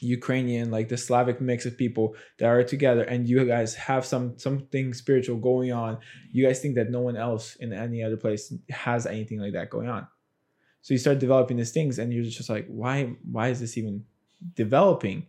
[0.00, 4.38] ukrainian like the slavic mix of people that are together and you guys have some
[4.38, 5.98] something spiritual going on.
[6.30, 9.70] You guys think that no one else in any other place has anything like that
[9.70, 10.06] going on.
[10.82, 14.04] So you start developing these things and you're just like why why is this even
[14.54, 15.26] developing?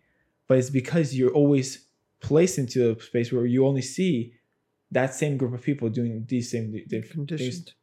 [0.47, 1.85] But it's because you're always
[2.21, 4.33] placed into a space where you only see
[4.91, 7.11] that same group of people doing these same things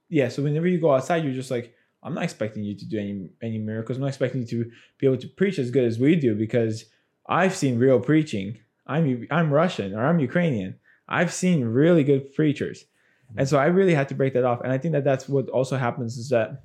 [0.08, 1.74] yeah so whenever you go outside you're just like
[2.06, 3.98] i'm not expecting you to do any any miracles.
[3.98, 6.84] I'm not expecting you to be able to preach as good as we do because
[7.28, 8.58] i've seen real preaching.
[8.86, 10.76] I'm i'm russian or i'm ukrainian.
[11.08, 12.84] I've seen really good preachers.
[12.84, 13.40] Mm-hmm.
[13.40, 14.60] And so i really had to break that off.
[14.62, 16.62] And i think that that's what also happens is that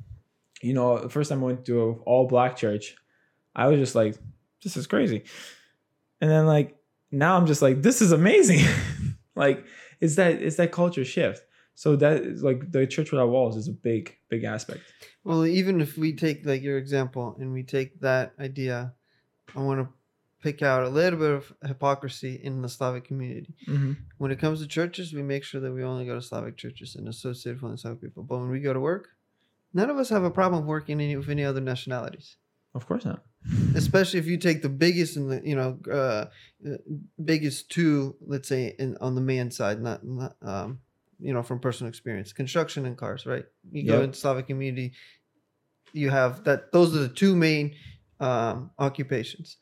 [0.61, 2.95] you know the first time i went to an all black church
[3.55, 4.15] i was just like
[4.63, 5.23] this is crazy.
[6.21, 6.77] And then like
[7.11, 8.63] now i'm just like this is amazing.
[9.33, 9.65] Like
[10.01, 11.41] it's that it's that culture shift
[11.75, 14.81] so that is like the church without walls is a big, big aspect.
[15.23, 18.93] Well, even if we take like your example and we take that idea,
[19.55, 19.93] I want to
[20.41, 23.55] pick out a little bit of hypocrisy in the Slavic community.
[23.67, 23.93] Mm-hmm.
[24.17, 26.95] When it comes to churches, we make sure that we only go to Slavic churches
[26.95, 28.23] and associate with Slavic people.
[28.23, 29.09] But when we go to work,
[29.73, 32.37] none of us have a problem working any, with any other nationalities.
[32.73, 33.23] Of course not.
[33.75, 36.25] especially if you take the biggest and the you know uh,
[36.65, 36.77] uh,
[37.23, 40.79] biggest two let's say in, on the man side not, not um
[41.21, 44.03] you know from personal experience construction and cars right you go Yep.
[44.05, 44.93] into slavic community
[45.93, 47.75] you have that those are the two main
[48.19, 49.57] um occupations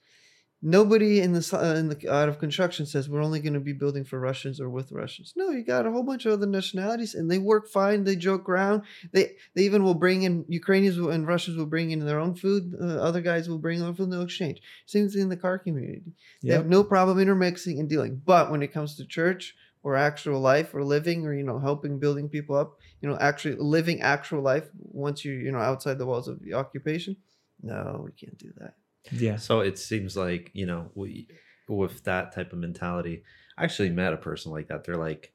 [0.62, 3.72] nobody in the uh, in the out of construction says we're only going to be
[3.72, 7.16] building for russians or with russians no you got a whole bunch of other nationalities
[7.16, 8.82] and they work fine they joke around
[9.14, 12.76] they they even will bring in Ukrainians and Russians will bring in their own food.
[12.80, 14.12] Uh, other guys will bring their food.
[14.12, 14.62] They'll exchange.
[14.86, 16.02] Same thing in the car community.
[16.44, 18.22] They have no problem intermixing and dealing.
[18.26, 22.00] But when it comes to church or actual life or living or you know helping
[22.00, 26.06] building people up, you know actually living actual life once you you know outside the
[26.06, 27.16] walls of the occupation,
[27.62, 28.76] no, we can't do that.
[29.12, 29.38] Yeah.
[29.38, 31.28] So it seems like, you know, we,
[31.68, 33.24] with that type of mentality,
[33.58, 34.84] I actually met a person like that.
[34.84, 35.34] They're like,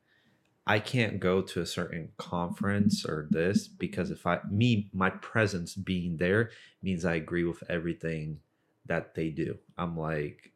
[0.66, 5.74] I can't go to a certain conference or this because if I, me, my presence
[5.74, 6.50] being there
[6.82, 8.40] means I agree with everything
[8.86, 9.58] that they do.
[9.76, 10.52] I'm like,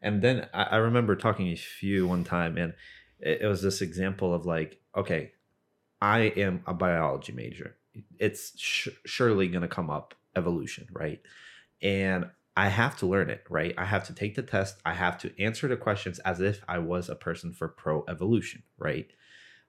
[0.00, 2.74] and then I, I remember talking to you one time and
[3.24, 5.32] it, it was this example of like, okay,
[6.00, 7.76] I am a biology major.
[8.18, 11.20] It's sh- surely going to come up evolution, right?
[11.84, 13.74] and I have to learn it, right?
[13.76, 14.80] I have to take the test.
[14.84, 18.62] I have to answer the questions as if I was a person for pro evolution,
[18.78, 19.06] right?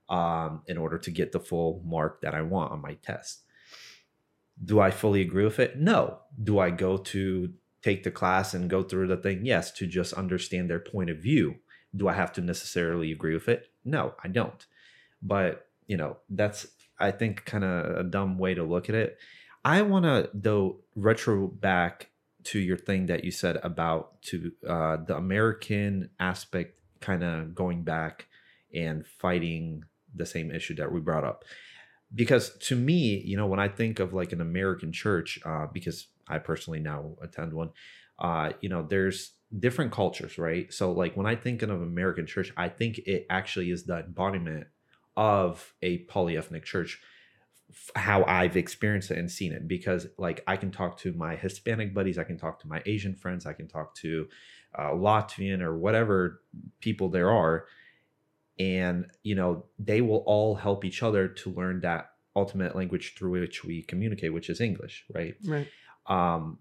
[0.08, 3.42] Um, in order to get the full mark that I want on my test.
[4.64, 5.78] Do I fully agree with it?
[5.78, 6.20] No.
[6.42, 9.44] Do I go to take the class and go through the thing?
[9.44, 11.56] Yes, to just understand their point of view.
[11.94, 13.70] Do I have to necessarily agree with it?
[13.84, 14.66] No, I don't.
[15.22, 16.66] But, you know, that's,
[16.98, 19.18] I think, kind of a dumb way to look at it.
[19.64, 22.10] I want to though retro back
[22.44, 27.82] to your thing that you said about to uh, the American aspect, kind of going
[27.82, 28.26] back
[28.72, 31.44] and fighting the same issue that we brought up.
[32.14, 36.06] Because to me, you know, when I think of like an American church, uh, because
[36.28, 37.70] I personally now attend one,
[38.18, 40.72] uh, you know, there's different cultures, right?
[40.72, 44.66] So like when I think of American church, I think it actually is the embodiment
[45.16, 47.00] of a polyethnic church
[47.96, 51.92] how I've experienced it and seen it because like I can talk to my Hispanic
[51.94, 54.28] buddies, I can talk to my Asian friends, I can talk to
[54.78, 56.42] uh, Latvian or whatever
[56.80, 57.66] people there are,
[58.58, 63.32] and you know they will all help each other to learn that ultimate language through
[63.40, 65.34] which we communicate, which is English, right?
[65.44, 65.68] Right.
[66.06, 66.58] um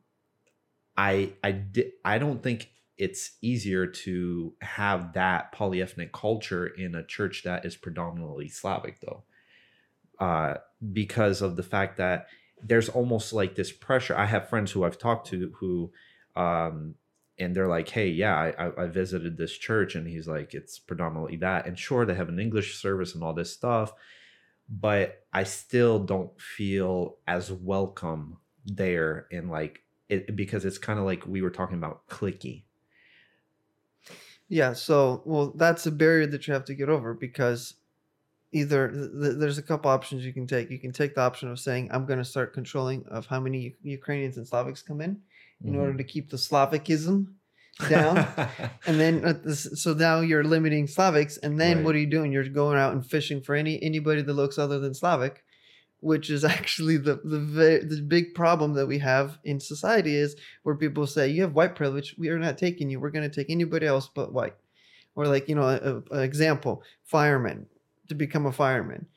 [0.97, 7.05] i i di- i don't think it's easier to have that polyethnic culture in a
[7.05, 9.23] church that is predominantly slavic though
[10.19, 10.55] uh
[10.93, 12.27] because of the fact that
[12.61, 14.15] there's almost like this pressure.
[14.15, 15.91] I have friends who i've talked to who
[16.35, 16.95] um
[17.37, 21.37] and they're like hey yeah I, I visited this church and he's like it's predominantly
[21.37, 21.67] that.
[21.67, 23.93] And sure they have an english service and all this stuff
[24.67, 31.05] but i still don't feel as welcome there and like it because it's kind of
[31.05, 32.63] like we were talking about clicky
[34.47, 34.73] Yeah.
[34.73, 37.75] So, well, that's a barrier that you have to get over because
[38.51, 40.69] either th- th- there's a couple options you can take.
[40.69, 43.59] You can take the option of saying, I'm going to start controlling of how many
[43.59, 45.21] U- Ukrainians and Slavics come in
[45.63, 45.97] in order mm-hmm.
[45.97, 47.27] to keep the Slavicism
[47.89, 48.17] down.
[48.87, 51.85] and then uh, this, so now you're limiting Slavics, and then Right.
[51.85, 52.31] what are you doing?
[52.31, 55.43] You're going out and fishing for any anybody that looks other than Slavic,
[56.05, 60.75] which is actually the the the big problem that we have in society is where
[60.75, 62.99] people say you have white privilege, we are not taking you.
[62.99, 64.55] We're going to take anybody else but white,
[65.15, 65.67] or like you know,
[66.11, 67.65] a, a example, firemen
[68.07, 69.07] to become a fireman.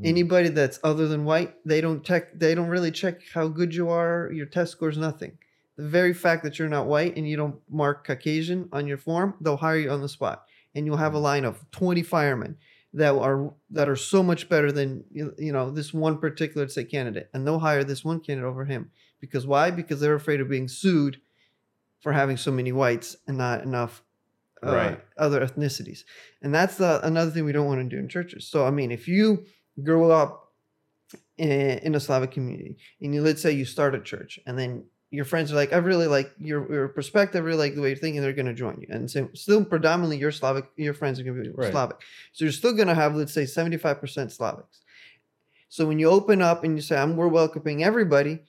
[0.00, 0.08] Mm.
[0.08, 2.36] Anybody that's other than white, they don't check.
[2.36, 4.32] They don't really check how good you are.
[4.32, 5.38] Your test scores nothing.
[5.76, 9.34] The very fact that you're not white and you don't mark Caucasian on your form,
[9.40, 10.42] they'll hire you on the spot,
[10.74, 12.56] and you'll have a line of 20 firemen
[12.92, 16.84] that are that are so much better than you you know this one particular say
[16.84, 19.70] candidate, and they'll hire this one candidate over him because why?
[19.70, 21.20] Because they're afraid of being sued
[22.00, 24.02] for having so many whites and not enough
[24.62, 25.00] uh, Right.
[25.16, 26.04] other ethnicities,
[26.42, 28.46] and that's the, another thing we don't want to do in churches.
[28.46, 29.44] So I mean, if you
[29.82, 30.52] grow up
[31.38, 34.84] in, in a Slavic community, and you let's say you start a church, and then
[35.10, 37.88] your friends are like, I really like your, your perspective, I really like the way
[37.88, 38.86] you're thinking, they're going to join you.
[38.90, 41.72] And so still predominantly your Slavic, your friends are going to be Right.
[41.72, 41.96] Slavic.
[42.32, 44.80] So you're still going to have, let's say 75% Slavics.
[45.68, 48.40] So when you open up and you say, I'm, we're welcoming everybody,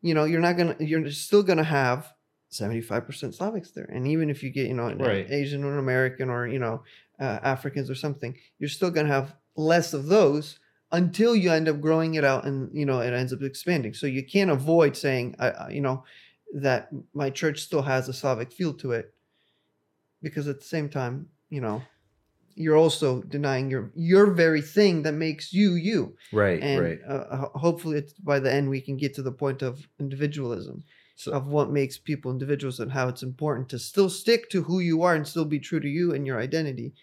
[0.00, 2.12] you know, you're not going to, you're still going to have
[2.50, 3.84] 75% Slavics there.
[3.84, 5.30] And even if you get, you know, Right.
[5.30, 6.82] Asian or American or, you know,
[7.20, 10.58] uh, Africans or something, you're still going to have less of those
[10.90, 13.94] until you end up growing it out and you know it ends up expanding.
[13.94, 15.36] So you can't avoid saying
[15.70, 16.04] you know
[16.54, 19.12] that my church still has a slavic feel to it
[20.22, 21.82] because at the same time you know
[22.54, 26.16] you're also denying your your very thing that makes you you.
[26.32, 26.98] Right and right.
[27.06, 30.82] uh, hopefully it's, by the end we can get to the point of individualism
[31.14, 34.80] So- of what makes people individuals and how it's important to still stick to who
[34.80, 36.94] you are and still be true to you and your identity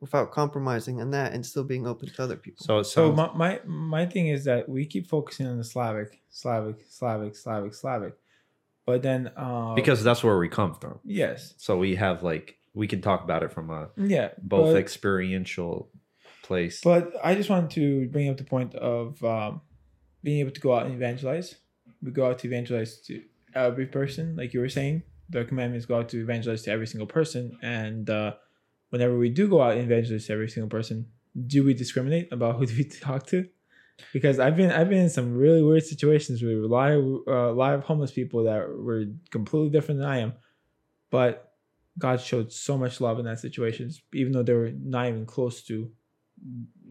[0.00, 2.64] without compromising on that and still being open to other people.
[2.64, 6.20] So it So my, my my thing is that we keep focusing on the Slavic,
[6.30, 8.14] Slavic, Slavic, Slavic, Slavic,
[8.86, 10.98] but then uh, because that's where we come from.
[11.04, 14.76] yes, So we have like we can talk about it from a yeah, both but-
[14.80, 15.90] experiential
[16.42, 16.80] place.
[16.82, 19.60] But I just wanted to bring up the point of um,
[20.22, 21.56] being able to go out and evangelize.
[22.02, 23.22] We go out to evangelize to
[23.54, 25.02] every person, like you were saying.
[25.28, 27.58] The commandments go out to evangelize to every single person.
[27.62, 28.34] And uh,
[28.90, 31.06] whenever we do go out and evangelize every single person,
[31.46, 33.48] do we discriminate about who do we talk to?
[34.12, 37.60] Because I've been I've been in some really weird situations with a lot of uh,
[37.74, 40.32] of homeless people that were completely different than I am,
[41.10, 41.52] but
[41.98, 45.62] God showed so much love in that situations, even though they were not even close
[45.64, 45.90] to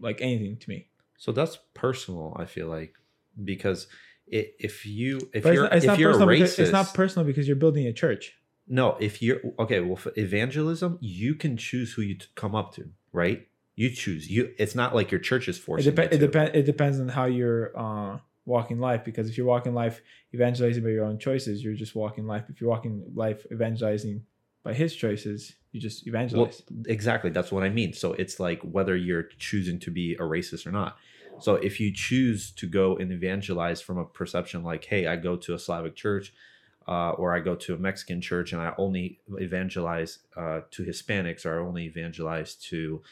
[0.00, 0.88] like anything to me.
[1.18, 2.36] So that's personal.
[2.38, 2.94] I feel like
[3.42, 3.88] because
[4.28, 6.58] it, if you if But you're it's, not- it's if not you're a racist, because,
[6.60, 8.34] it's not personal because you're building a church.
[8.70, 8.96] No.
[9.00, 12.88] If you're okay, well, for evangelism, you can choose who you t- come up to,
[13.12, 13.46] right?
[13.76, 14.30] You choose.
[14.30, 14.54] You.
[14.58, 15.94] It's not like your church is It, forcing.
[15.94, 16.50] dep- you it depends.
[16.54, 19.04] It depends on how you're uh, walking life.
[19.04, 20.00] Because if you're walking life
[20.34, 22.44] evangelizing by your own choices, you're just walking life.
[22.48, 24.22] If you're walking life evangelizing
[24.62, 26.62] by His choices, you just Well, evangelize.
[26.86, 27.30] exactly.
[27.30, 27.92] That's what I mean.
[27.92, 30.96] So it's like whether you're choosing to be a racist or not.
[31.40, 35.36] So if you choose to go and evangelize from a perception like, hey, I go
[35.36, 36.34] to a Slavic church,
[36.90, 41.46] uh, or I go to a Mexican church and I only evangelize uh, to Hispanics
[41.46, 43.02] or I only evangelize to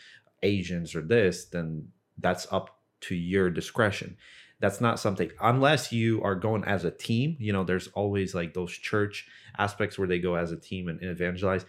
[0.42, 1.88] Asians or this, then
[2.18, 4.16] that's up to your discretion.
[4.60, 7.36] That's not something unless you are going as a team.
[7.38, 11.00] You know, there's always like those church aspects where they go as a team and,
[11.00, 11.64] and evangelize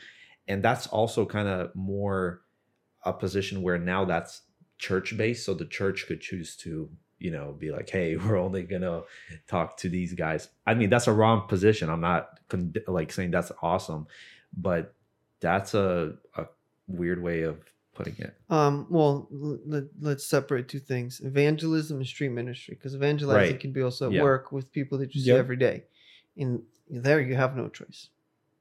[0.50, 2.42] and that's also kind of more
[3.06, 4.42] a position where now that's
[4.80, 8.64] church based so the church could choose to you know be like hey we're only
[8.64, 9.02] gonna
[9.48, 13.30] talk to these guys i mean that's a wrong position i'm not con- like saying
[13.32, 14.08] that's awesome
[14.58, 14.94] but
[15.42, 16.46] that's a, a
[16.88, 17.58] weird way of
[17.94, 22.76] putting it Um, well, l- let, let's separate two things: evangelism and street ministry.
[22.76, 23.60] Because evangelizing Right.
[23.60, 24.24] can be also at Yeah.
[24.24, 25.38] work with people that you see Yep.
[25.40, 25.84] every day.
[26.38, 28.08] And there, you have no choice.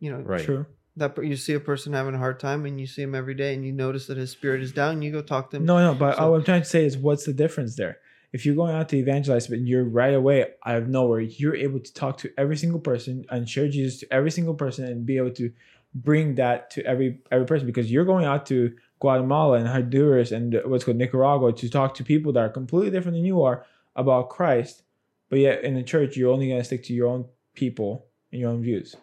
[0.00, 0.66] You know, right True.
[0.96, 3.54] that you see a person having a hard time, and you see him every day,
[3.54, 5.02] and you notice that his spirit is down.
[5.02, 5.64] You go talk to him.
[5.64, 5.94] No, no.
[5.98, 7.98] But So- what I'm trying to say is, what's the difference there?
[8.32, 11.80] If you're going out to evangelize, but you're right away out of nowhere, you're able
[11.80, 15.16] to talk to every single person and share Jesus to every single person, and be
[15.16, 15.50] able to
[15.94, 20.60] bring that to every every person because you're going out to Guatemala and Honduras and
[20.66, 23.64] what's called Nicaragua to talk to people that are completely different than you are
[23.96, 24.82] about Christ,
[25.30, 28.40] but yet in the church you're only going to stick to your own people and
[28.40, 28.94] your own views.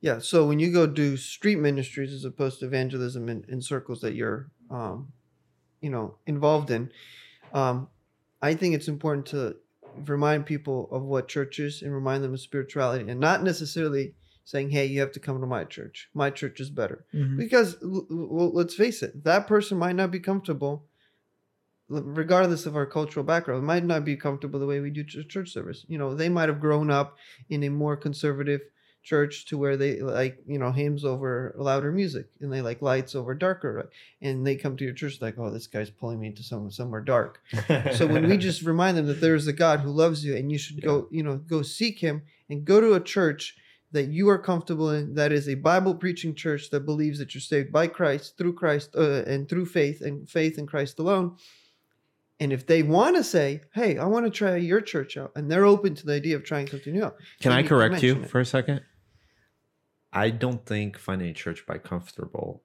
[0.00, 0.20] Yeah.
[0.20, 4.14] So when you go do street ministries as opposed to evangelism in, in circles that
[4.14, 5.12] you're, um,
[5.80, 6.92] you know, involved in,
[7.52, 7.88] um,
[8.40, 9.56] I think it's important to
[10.06, 14.70] remind people of what church is and remind them of spirituality and not necessarily saying,
[14.70, 16.08] hey, you have to come to my church.
[16.14, 17.04] My church is better.
[17.12, 17.36] Mm-hmm.
[17.36, 20.86] Because l- l- well, let's face it, that person might not be comfortable,
[21.88, 25.84] regardless of our cultural background, might not be comfortable the way we do church service.
[25.88, 27.16] You know, they might have grown up
[27.50, 28.62] in a more conservative
[29.02, 33.14] church to where they like you know hymns over louder music and they like lights
[33.14, 36.42] over darker and they come to your church like oh this guy's pulling me into
[36.42, 37.40] some somewhere dark
[37.92, 40.50] so when we just remind them that there is a God who loves you and
[40.50, 43.56] you should go, you know, go seek him and go to a church
[43.90, 47.40] that you are comfortable in, that is a Bible preaching church that believes that you're
[47.40, 51.36] saved by Christ, through Christ, uh, and through faith and faith in Christ alone.
[52.40, 55.50] And if they want to say, hey, I want to try your church out, and
[55.50, 57.12] they're open to the idea of trying something new.
[57.40, 58.30] Can I you correct you it.
[58.30, 58.80] for a second?
[60.12, 62.62] I don't think finding a church by comfortable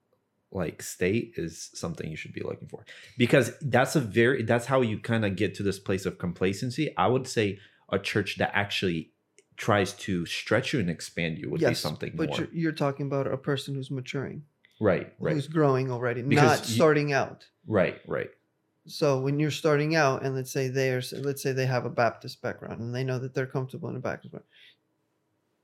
[0.51, 2.85] like state is something you should be looking for
[3.17, 6.95] because that's a very that's how you kind of get to this place of complacency.
[6.95, 7.57] I would say
[7.91, 9.11] a church that actually
[9.57, 12.37] tries to stretch you and expand you would be something but more.
[12.37, 14.43] you're, you're talking about a person who's maturing,
[14.79, 17.45] Right, right, who's growing already, Because not you- starting out.
[17.67, 18.29] right, right.
[18.85, 22.41] So when you're starting out, and let's say they're let's say they have a Baptist
[22.41, 24.49] background, and they know that they're comfortable in a Baptist background,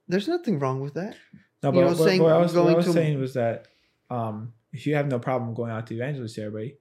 [0.08, 1.16] there's nothing wrong with that.
[1.62, 3.34] No, You but know, what, saying- what I was, what I was to- saying was
[3.34, 3.68] that
[4.10, 6.78] um, if you have no problem going out to evangelize to everybody,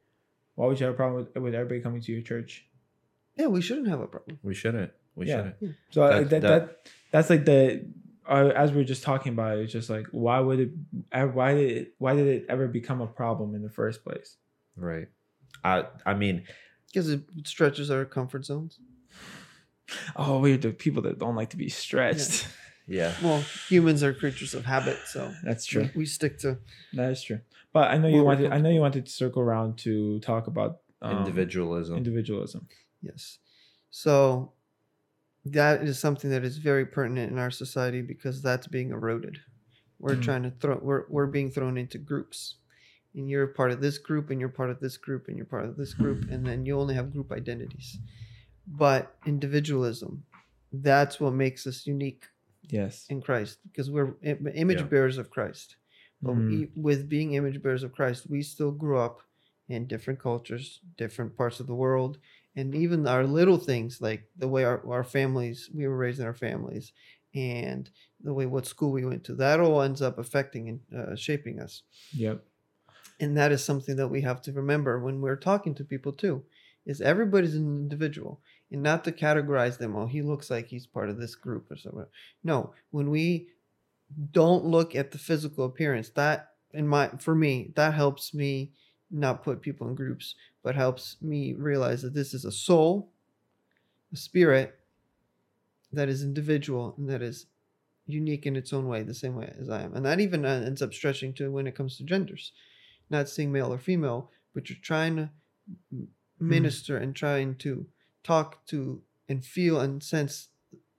[0.55, 2.67] why would you have a problem with, with everybody coming to your church?
[3.37, 4.39] Yeah, we shouldn't have a problem.
[4.43, 4.93] We shouldn't.
[5.17, 5.37] We Yeah.
[5.59, 5.77] shouldn't.
[5.91, 6.77] So That- that, that, that-
[7.11, 7.85] that's like the
[8.29, 10.71] uh, as we are just talking about it, it's just like why would it
[11.33, 14.37] why did it why did it ever become a problem in the first place?
[14.77, 15.09] Right.
[15.65, 16.45] I I mean,
[16.87, 18.79] Because it stretches our comfort zones.
[20.17, 22.47] Oh, we're the people that don't like to be stretched.
[22.87, 23.15] yeah.
[23.23, 25.83] Well, humans are creatures of habit, so That's true.
[25.95, 26.59] we, we stick to.
[26.93, 27.41] That is true.
[27.73, 30.81] But I know you wanted I know you wanted to circle around to talk about
[31.03, 31.97] um, Individualism.
[31.97, 32.67] individualism.
[33.03, 33.39] Yes.
[33.91, 34.53] So
[35.45, 39.39] that is something that is very pertinent in our society because that's being eroded.
[39.99, 40.23] We're Mm.
[40.23, 42.57] trying to throw we're we're being thrown into groups.
[43.19, 45.65] And you're part of this group and you're part of this group and you're part
[45.65, 47.99] of this group and then you only have group identities.
[48.67, 50.25] But individualism,
[50.73, 52.25] that's what makes us unique
[52.71, 53.07] Yes.
[53.09, 54.87] in Christ because we're image Yeah.
[54.87, 55.77] bearers of Christ.
[56.23, 56.49] But Mm.
[56.49, 59.23] we, with being image bearers of Christ, we still grew up
[59.69, 62.19] in different cultures, different parts of the world,
[62.57, 66.27] and even our little things like the way our, our families, we were raised in
[66.27, 66.93] our families,
[67.35, 67.91] and
[68.21, 71.61] the way what school we went to, that all ends up affecting and uh, shaping
[71.61, 71.83] us.
[72.15, 72.45] Yep.
[73.21, 76.45] And that is something that we have to remember when we're talking to people too,
[76.87, 78.41] is everybody's an individual
[78.71, 79.97] and not to categorize them.
[79.97, 82.07] Oh, he looks like he's part of this group or something.
[82.45, 83.49] No, when we
[84.31, 88.73] don't look at the physical appearance, that in my for me that helps me
[89.11, 93.11] not put people in groups, but helps me realize that this is a soul,
[94.13, 94.79] a spirit
[95.93, 97.47] that is individual and that is
[98.07, 99.95] unique in its own way, the same way as I am.
[99.95, 102.53] And that even uh, ends up stretching to when it comes to genders
[103.11, 105.31] not seeing male or female, but you're trying to
[105.93, 107.87] m- minister and trying to
[108.23, 110.49] talk to and feel and sense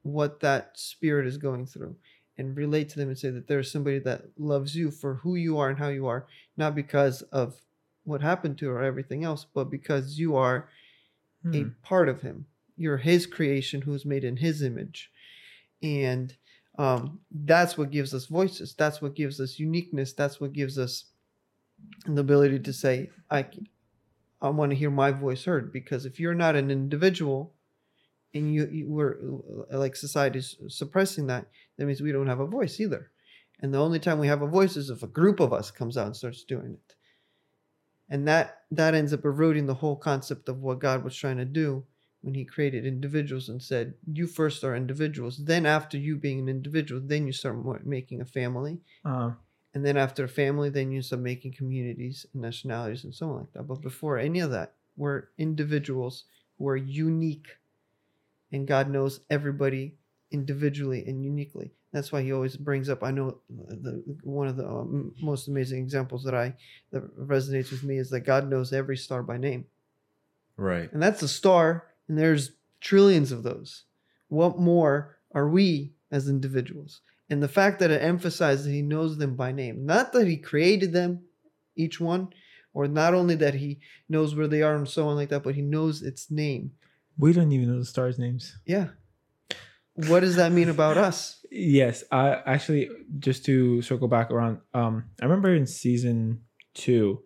[0.03, 1.95] what that spirit is going through
[2.37, 5.57] and relate to them and say that there's somebody that loves you for who you
[5.57, 7.61] are and how you are, not because of
[8.05, 10.69] what happened to or everything else, but because you are
[11.53, 11.69] a Hmm.
[11.81, 12.45] part of him.
[12.77, 15.11] You're his creation who's made in his image.
[15.83, 16.35] And
[16.77, 18.73] um, that's what gives us voices.
[18.77, 20.13] That's what gives us uniqueness.
[20.13, 21.05] That's what gives us
[22.05, 23.47] the ability to say, I,
[24.41, 25.71] I want to hear my voice heard.
[25.71, 27.53] Because if you're not an individual
[28.33, 29.19] and you, you were
[29.71, 33.11] like society's suppressing that, that means we don't have a voice either.
[33.61, 35.97] And the only time we have a voice is if a group of us comes
[35.97, 36.95] out and starts doing it
[38.09, 41.45] and that that ends up eroding the whole concept of what god was trying to
[41.45, 41.85] do
[42.21, 46.49] when he created individuals and said you first are individuals then after you being an
[46.49, 49.31] individual then you start making a family Uh,
[49.73, 53.53] and then after family then you start making communities and nationalities and so on like
[53.53, 53.63] that.
[53.63, 56.25] But before any of that we're individuals
[56.57, 57.47] who are unique
[58.51, 59.95] and god knows everybody
[60.31, 61.71] individually and uniquely.
[61.91, 65.79] That's why he always brings up i know the one of the um, most amazing
[65.79, 66.55] examples that i
[66.91, 69.65] that resonates with me is that god knows every star by name.
[70.57, 70.91] Right.
[70.91, 72.51] and that's a star and there's
[72.81, 73.83] trillions of those.
[74.27, 79.35] What more are we as individuals and the fact that it emphasizes he knows them
[79.35, 81.21] by name not that he created them
[81.75, 82.29] each one
[82.73, 85.55] or not only that he knows where they are and so on like that but
[85.55, 86.71] he knows its name
[87.17, 88.57] we don't even know the stars' names.
[88.65, 88.87] yeah
[90.07, 94.59] what does that mean about us Yes, I actually just to circle back around.
[94.73, 96.41] Um, I remember in season
[96.75, 97.23] two,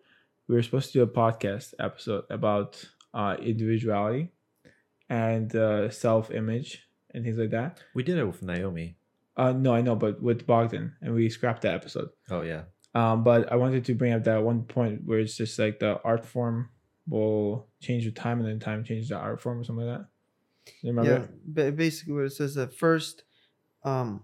[0.47, 2.83] we were supposed to do a podcast episode about
[3.13, 4.29] uh individuality
[5.09, 7.81] and uh, self image and things like that.
[7.93, 8.95] We did it with Naomi.
[9.35, 12.09] Uh, no, I know, but with Bogdan, and we scrapped that episode.
[12.29, 12.63] Oh yeah.
[12.93, 15.99] Um, but I wanted to bring up that one point where it's just like the
[16.03, 16.69] art form
[17.07, 20.07] will change with time, and then time changes the art form or something like that.
[20.81, 21.21] You remember?
[21.21, 23.23] yeah ba- basically what it says that first
[23.83, 24.23] um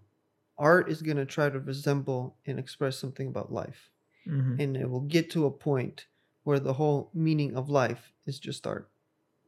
[0.58, 3.92] art is going to try to resemble and express something about life
[4.26, 6.08] hmm and it will get to a point
[6.44, 8.90] where the whole meaning of life is just art.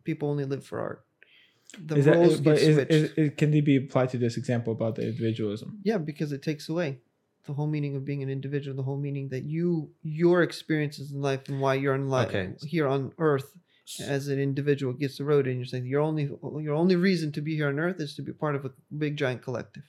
[0.03, 1.05] People only live for art.
[1.79, 2.91] The is roles but get is, switched.
[2.91, 5.79] is, is, can they be applied to this example about the individualism?
[5.83, 6.99] yeah, because it takes away
[7.47, 11.21] the whole meaning of being an individual, the whole meaning that you your experiences in
[11.21, 12.53] life and why you're in life Okay.
[12.67, 13.57] here on earth
[14.07, 16.29] as an individual gets eroded and you're saying your only
[16.61, 19.17] your only reason to be here on earth is to be part of a big
[19.17, 19.83] giant collective.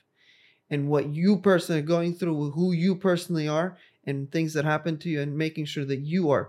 [0.70, 3.76] And what you personally are going through, who you personally are,
[4.06, 6.48] and things that happen to you, and making sure that you are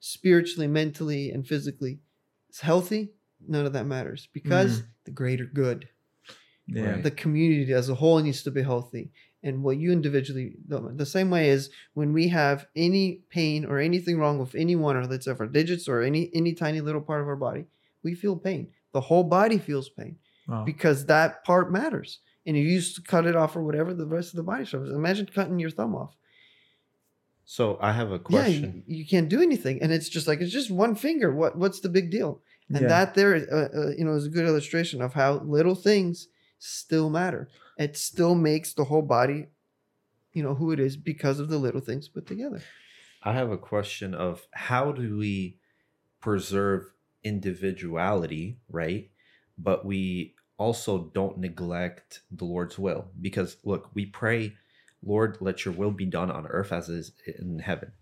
[0.00, 1.98] spiritually, mentally, and physically
[2.60, 3.10] healthy,
[3.48, 4.86] none of that matters because mm.
[5.04, 5.88] the greater good.
[6.68, 6.90] Yeah.
[6.90, 7.02] Right.
[7.02, 9.10] the community as a whole needs to be healthy.
[9.42, 13.78] And what you individually the, the same way is when we have any pain or
[13.78, 17.00] anything wrong with any one or let's say our digits or any any tiny little
[17.00, 17.66] part of our body
[18.02, 18.68] we feel pain.
[18.92, 20.16] The whole body feels pain
[20.48, 20.62] Wow.
[20.64, 22.20] because that part matters.
[22.46, 24.64] And if you used to cut it off or whatever the rest of the body
[24.64, 26.16] suffers imagine cutting your thumb off.
[27.44, 28.82] So I have a yeah question.
[28.86, 29.80] you, you can't do anything.
[29.80, 31.32] And it's just like it's just one finger.
[31.32, 32.88] What what's the big deal and Yeah.
[32.88, 37.10] that there uh, uh, you know is a good illustration of how little things still
[37.10, 37.48] matter
[37.78, 39.46] it still makes the whole body
[40.32, 42.62] you know who it is because of the little things put together
[43.22, 45.58] I have a question of how do we
[46.20, 46.92] preserve
[47.24, 49.10] individuality, right?
[49.58, 53.06] But we also don't neglect the Lord's will.
[53.20, 54.54] Because look, we pray,
[55.04, 57.92] Lord, let your will be done on earth as is in heaven.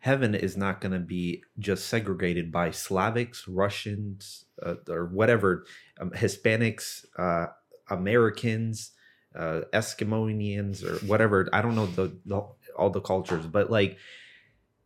[0.00, 5.64] Heaven is not going to be just segregated by Slavics, Russians, uh, or whatever,
[6.00, 7.46] um, Hispanics, uh,
[7.90, 8.92] Americans,
[9.34, 11.48] uh, Eskimoians, or whatever.
[11.52, 12.42] I don't know the, the
[12.76, 13.98] all the cultures, but like,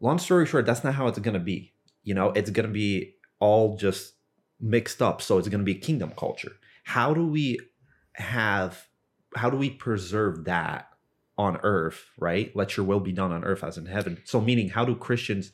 [0.01, 1.75] long story short, that's not how it's gonna be.
[2.03, 4.15] You know, it's gonna be all just
[4.61, 5.21] mixed up.
[5.21, 6.53] So it's gonna be kingdom culture.
[6.85, 7.59] How do we
[8.15, 8.89] have?
[9.35, 10.92] How do we preserve that
[11.43, 12.11] on earth?
[12.19, 12.55] Right?
[12.55, 14.21] Let your will be done on earth as in heaven.
[14.25, 15.53] So meaning, how do Christians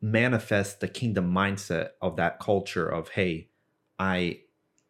[0.00, 3.48] manifest the kingdom mindset of that culture of hey,
[3.98, 4.40] I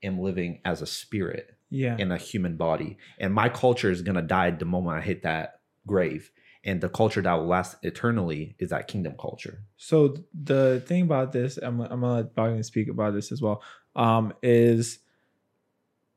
[0.02, 1.96] am living as a spirit Yeah.
[1.98, 2.96] in a human body.
[3.18, 6.30] And my culture is gonna die the moment I hit that grave.
[6.64, 9.64] And the culture that will last eternally is that kingdom culture.
[9.76, 13.62] So the thing about this, I'm, I'm gonna let Bogdan speak about this as well.
[13.94, 15.00] Um, is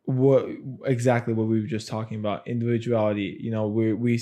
[0.08, 0.45] what
[0.86, 4.20] exactly what we were just talking about individuality you know we we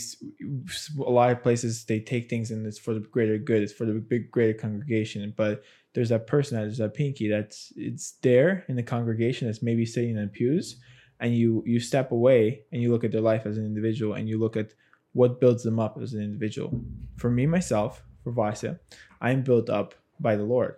[1.05, 3.86] a lot of places they take things and it's for the greater good it's for
[3.86, 5.61] the big greater congregation but
[5.93, 9.86] there's that person that is that pinky that's it's there in the congregation that's maybe
[9.86, 10.77] sitting in pews
[11.23, 14.27] and you you step away and you look at their life as an individual and
[14.27, 14.73] you look at
[15.13, 16.81] what builds them up as an individual.
[17.17, 18.79] For me myself for Vasya,
[19.21, 20.75] i'm built up by the lord.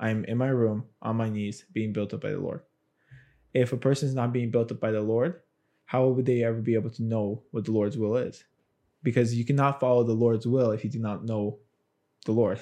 [0.00, 2.62] I'm in my room on my knees being built up by the lord
[3.54, 5.40] if a person is not being built up by the Lord,
[5.86, 8.44] how would they ever be able to know what the Lord's will is?
[9.02, 11.58] Because you cannot follow the Lord's will if you do not know
[12.26, 12.58] the Lord.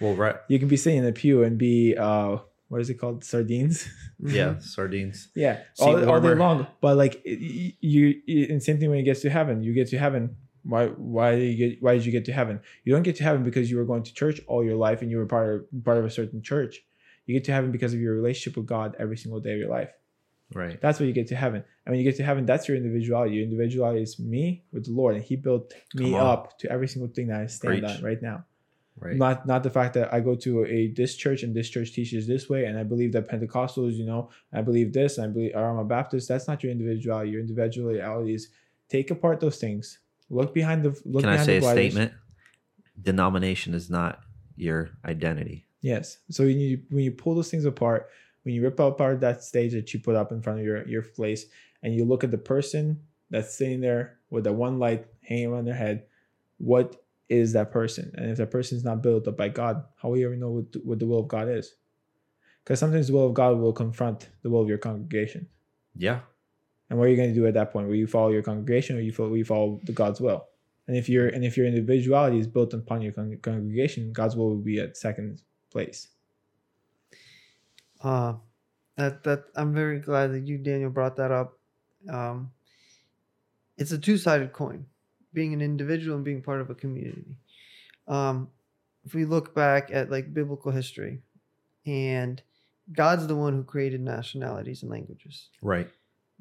[0.00, 0.36] Well, right.
[0.48, 3.24] You can be sitting in the pew and be uh what is it called?
[3.24, 3.88] Sardines?
[4.20, 5.28] Yeah, sardines.
[5.36, 5.62] yeah.
[5.78, 6.66] All, all day long.
[6.80, 8.20] But like you,
[8.50, 9.62] and same thing when you get to heaven.
[9.62, 10.36] You get to heaven.
[10.64, 12.60] Why why did you get why did you get to heaven?
[12.84, 15.10] You don't get to heaven because you were going to church all your life and
[15.10, 16.82] you were part of part of a certain church.
[17.26, 19.70] You get to heaven because of your relationship with God every single day of your
[19.70, 19.92] life.
[20.54, 20.80] Right.
[20.80, 21.62] That's when you get to heaven.
[21.84, 23.34] And when you get to heaven, that's your individuality.
[23.36, 27.12] Your individuality is me with the Lord, and He built me up to every single
[27.12, 27.96] thing that I stand Preach.
[27.96, 28.44] on right now.
[29.00, 29.16] Right.
[29.16, 32.26] Not not the fact that I go to a this church and this church teaches
[32.26, 35.52] this way, and I believe that Pentecostals, you know, I believe this, and I believe
[35.54, 36.28] or I'm a Baptist.
[36.28, 37.30] That's not your individuality.
[37.30, 38.48] Your individuality is
[38.88, 39.98] take apart those things.
[40.30, 42.12] Look behind the look Can I say the a statement?
[43.00, 44.18] Denomination is not
[44.56, 45.66] your identity.
[45.80, 46.18] Yes.
[46.30, 48.08] So when you when you pull those things apart,
[48.42, 51.02] when you rip apart that stage that you put up in front of your your
[51.02, 51.46] place,
[51.82, 55.66] and you look at the person that's sitting there with the one light hanging around
[55.66, 56.04] their head,
[56.58, 58.10] what is that person?
[58.16, 60.50] And if that person is not built up by God, how will you ever know
[60.50, 61.74] what, what the will of God is?
[62.64, 65.46] Because sometimes the will of God will confront the will of your congregation.
[65.96, 66.20] Yeah.
[66.88, 67.88] And what are you going to do at that point?
[67.88, 70.46] Will you follow your congregation or you follow, will you follow the God's will?
[70.86, 74.48] And if your and if your individuality is built upon your con- congregation, God's will
[74.48, 76.08] will be at second place.
[78.02, 78.34] Uh,
[78.96, 81.58] that that I'm very glad that you, Daniel, brought that up.
[82.08, 82.50] Um,
[83.76, 84.86] it's a two-sided coin,
[85.32, 87.36] being an individual and being part of a community.
[88.08, 88.48] Um,
[89.04, 91.22] if we look back at like biblical history,
[91.86, 92.42] and
[92.92, 95.88] God's the one who created nationalities and languages Right.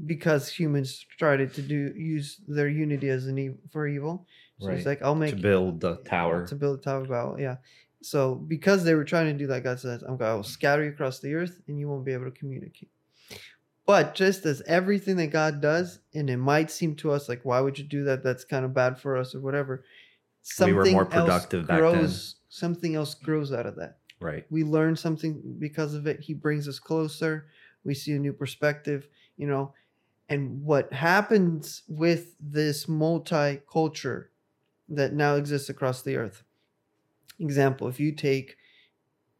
[0.05, 4.25] because humans started to do use their unity as an e- for evil.
[4.59, 4.77] So Right.
[4.77, 6.47] it's like I'll make to build the tower.
[6.47, 7.39] to build the tower of Babel.
[7.39, 7.57] Yeah.
[8.01, 10.91] So because they were trying to do that, God says, "I'm going to scatter you
[10.91, 12.89] across the earth, and you won't be able to communicate."
[13.85, 17.61] But just as everything that God does, and it might seem to us like, "Why
[17.61, 18.21] would you do that?
[18.23, 19.83] That's kind of bad for us, or whatever."
[20.61, 21.91] We were more else productive back then.
[21.91, 23.97] grows, Something else grows out of that.
[24.19, 24.45] right.
[24.49, 26.21] We learn something because of it.
[26.21, 27.47] He brings us closer.
[27.83, 29.73] We see a new perspective, you know.
[30.29, 34.31] And what happens with this multi culture
[34.89, 36.43] that now exists across the earth?
[37.39, 38.57] Example, if you take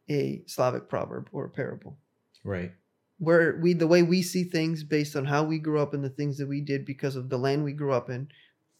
[0.08, 1.98] a Slavic proverb or a parable,
[2.44, 2.72] Right.
[3.18, 6.08] where we the way we see things based on how we grew up and the
[6.08, 8.28] things that we did because of the land we grew up in,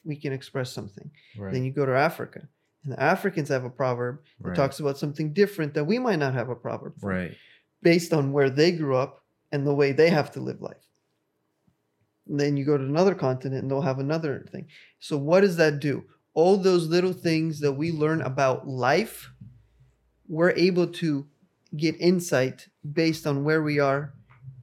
[0.05, 1.11] we can express something.
[1.37, 1.53] Right.
[1.53, 2.49] Then you go to Africa,
[2.85, 4.57] and the Africans have a proverb that right.
[4.57, 7.37] talks about something different that we might not have a proverb for right.
[7.83, 10.89] based on where they grew up and the way they have to live life.
[12.29, 14.69] And then you go to another continent and they'll have another thing.
[15.01, 16.05] So what does that do?
[16.39, 19.33] All those little things that we learn about life,
[20.29, 21.27] we're able to
[21.77, 22.69] get insight
[23.03, 24.15] based on where we are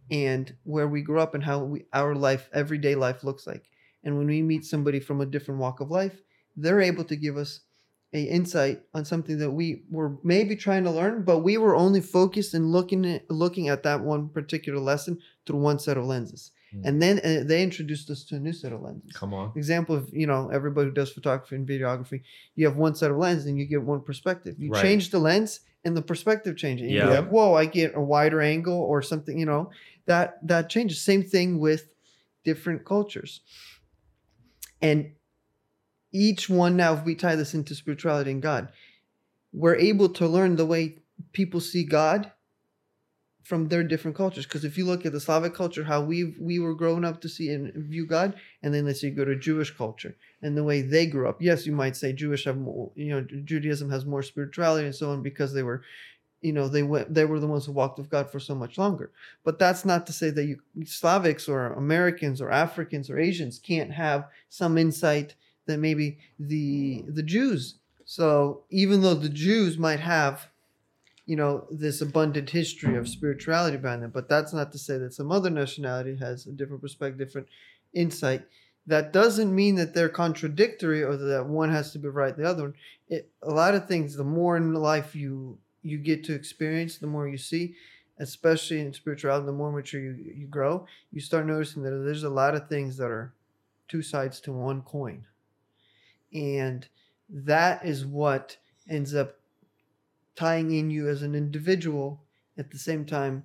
[0.10, 3.66] and where we grew up and how we, our life, everyday life looks like.
[4.06, 6.22] And when we meet somebody from a different walk of life,
[6.56, 7.60] they're able to give us
[8.14, 12.00] a insight on something that we were maybe trying to learn, but we were only
[12.00, 16.52] focused and looking at looking at that one particular lesson through one set of lenses.
[16.76, 16.82] Mm.
[16.86, 19.12] And then uh, they introduced us to a new set of lenses.
[19.14, 19.52] Come on.
[19.56, 22.22] Example of you know everybody who does photography and videography,
[22.56, 24.56] you have one set of lenses and you get one perspective.
[24.60, 24.82] You Right.
[24.82, 26.92] change the lens and the perspective changes.
[26.92, 27.20] You're Yeah.
[27.20, 29.38] like, whoa, I get a wider angle or something.
[29.40, 29.70] You know
[30.06, 31.02] that that changes.
[31.02, 31.90] Same thing with
[32.44, 33.42] different cultures.
[34.82, 35.12] And
[36.12, 38.70] each one now, if we tie this into spirituality and God,
[39.52, 40.98] we're able to learn the way
[41.34, 42.32] people see God
[43.46, 44.46] from their different cultures.
[44.46, 47.30] Because if you look at the Slavic culture, how we we were grown up to
[47.30, 48.34] see and view God,
[48.64, 51.42] and then let's say you go to Jewish culture and the way they grew up.
[51.42, 55.12] Yes, you might say Jewish have more, you know, Judaism has more spirituality and so
[55.12, 55.84] on because they were,
[56.42, 58.80] you know, they went they were the ones who walked with God for so much
[58.80, 59.12] longer.
[59.44, 63.92] But that's not to say that you Slavics or Americans or Africans or Asians can't
[63.92, 65.36] have some insight
[65.68, 67.76] that maybe the the Jews.
[68.06, 70.50] So even though the Jews might have
[71.26, 75.14] you know this abundant history of spirituality behind them but that's not to say that
[75.14, 77.48] some other nationality has a different perspective different
[77.94, 78.44] insight.
[78.88, 82.64] That doesn't mean that they're contradictory or that one has to be right the other
[82.64, 82.74] one.
[83.08, 87.08] It, a lot of things the more in life you you get to experience the
[87.08, 87.76] more you see
[88.20, 92.30] especially in spirituality the more mature you, you grow you start noticing that there's a
[92.30, 93.34] lot of things that are
[93.88, 95.26] two sides to one coin.
[96.34, 96.88] And
[97.30, 98.58] that is what
[98.90, 99.40] ends up
[100.36, 102.24] tying in you as an individual
[102.58, 103.44] at the same time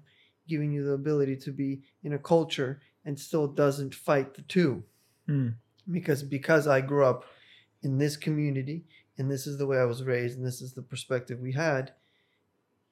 [0.48, 4.82] giving you the ability to be in a culture and still doesn't fight the two.
[5.28, 5.54] Mm.
[5.92, 7.24] because because i grew up
[7.82, 8.84] in this community
[9.16, 11.92] and this is the way i was raised and this is the perspective we had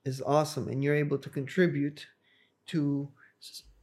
[0.08, 0.68] is awesome.
[0.68, 2.06] And you're able to contribute
[2.66, 3.08] to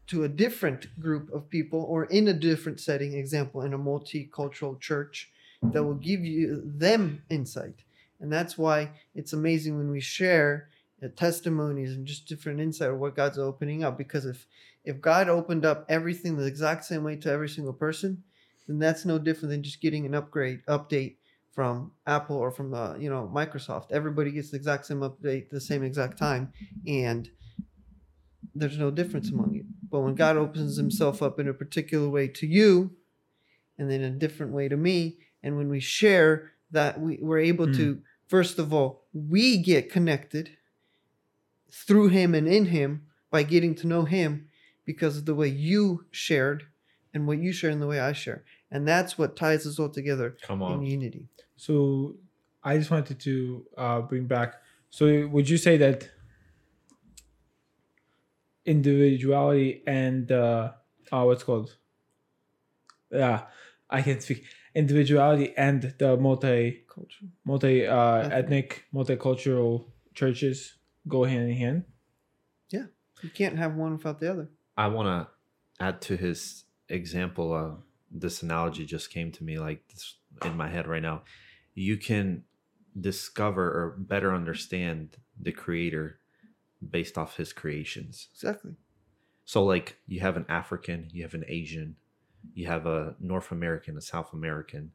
[0.07, 4.79] to a different group of people or in a different setting example in a multicultural
[4.79, 5.31] church
[5.63, 7.84] that will give you them insight
[8.19, 10.69] and that's why it's amazing when we share
[11.03, 13.97] uh, testimonies and just different insight of what God's opening up.
[13.97, 14.47] Because if
[14.83, 18.23] if God opened up everything the exact same way to every single person,
[18.67, 21.17] then that's no different than just getting an upgrade update
[21.51, 23.91] from Apple or from uh, you know Microsoft.
[23.91, 26.53] Everybody gets the exact same update the same exact time,
[26.87, 27.29] and
[28.53, 29.65] there's no difference among you.
[29.89, 32.91] But when God opens Himself up in a particular way to you,
[33.77, 37.67] and then a different way to me, and when we share that we, we're able
[37.67, 37.75] Mm.
[37.77, 40.49] to first of all we get connected
[41.71, 44.49] through him and in him by getting to know him
[44.85, 46.63] because of the way you shared
[47.13, 48.43] and what you share and the way I share.
[48.71, 51.27] And that's what ties us all together Come in unity.
[51.55, 52.15] So
[52.63, 54.55] I just wanted to uh, bring back.
[54.89, 56.09] So would you say that
[58.65, 60.71] individuality and uh,
[61.11, 61.75] uh what's called?
[63.11, 63.43] Yeah,
[63.89, 64.45] I can speak.
[64.75, 67.25] Individuality and the multi Culture.
[67.45, 68.33] multi uh, Ethnic.
[68.33, 70.75] ethnic multicultural churches
[71.07, 71.83] go hand in hand.
[72.69, 72.85] Yeah,
[73.21, 74.49] you can't have one without the other.
[74.77, 77.53] I want to add to his example.
[77.53, 81.23] Uh, this analogy just came to me like this in my head right now.
[81.73, 82.43] You can
[82.99, 86.19] discover or better understand the creator
[86.89, 88.27] based off his creations.
[88.33, 88.75] Exactly.
[89.43, 91.97] So, like, you have an African, you have an Asian,
[92.53, 94.91] you have a North American, a South American,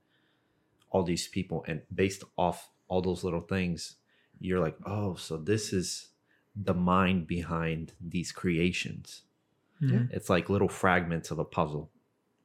[0.91, 3.97] all these people, and based off all those little things,
[4.41, 6.09] you're like, oh, so this is
[6.57, 9.23] the mind behind these creations.
[9.81, 10.11] Mhm.
[10.13, 11.91] It's like little fragments of a puzzle.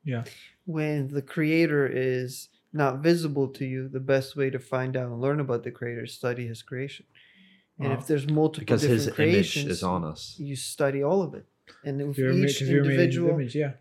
[0.04, 0.24] Yeah.
[0.66, 5.20] When the creator is not visible to you, the best way to find out and
[5.22, 7.06] learn about the creator is study his creation.
[7.80, 7.98] And Wow.
[8.00, 10.38] if there's multiple Because his different image is on us.
[10.40, 11.46] you study all of it.
[11.84, 13.74] And if If you're, ma- each if you're made individual image, yeah.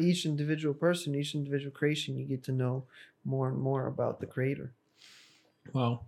[0.00, 2.84] Each individual person, each individual creation, you get to know
[3.24, 4.72] more and more about the creator.
[5.72, 6.02] Wow.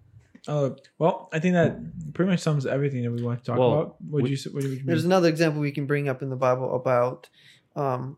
[0.49, 3.73] Uh, well, I think that pretty much sums everything that we want to talk Well,
[3.73, 3.97] about.
[4.03, 5.13] What you what you There's mean?
[5.13, 7.29] another example we can bring up in the Bible about
[7.77, 8.17] um,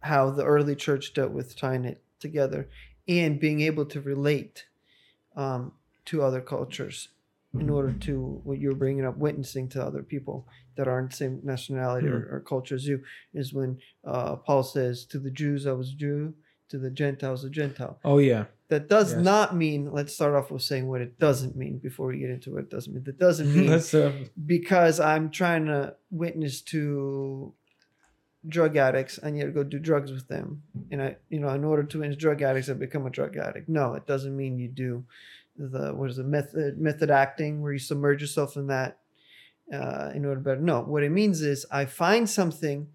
[0.00, 2.68] how the early church dealt with tying it together
[3.08, 4.66] and being able to relate
[5.34, 5.72] um,
[6.04, 7.08] to other cultures
[7.58, 10.46] in order to what you were bringing up, witnessing to other people
[10.76, 13.02] that aren't the same nationality or, or culture as you,
[13.32, 16.34] is when uh, Paul says, "To the Jews I was Jew,
[16.70, 18.44] to the Gentiles a Gentile." Oh yeah.
[18.68, 19.22] That does Yes.
[19.22, 19.92] not mean.
[19.92, 22.70] Let's start off with saying what it doesn't mean before we get into what it
[22.70, 23.04] doesn't mean.
[23.04, 24.12] That doesn't mean uh,
[24.46, 27.52] because I'm trying to witness to
[28.46, 30.62] drug addicts, I need to go do drugs with them.
[30.90, 33.68] And I, you know, in order to witness drug addicts, I become a drug addict.
[33.68, 35.04] No, it doesn't mean you do
[35.56, 38.98] the what is it method method acting where you submerge yourself in that
[39.72, 40.60] uh, in order to better.
[40.60, 42.88] No, what it means is I find something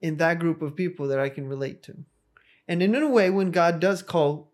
[0.00, 1.96] in that group of people that I can relate to,
[2.68, 4.50] and in a way, when God does call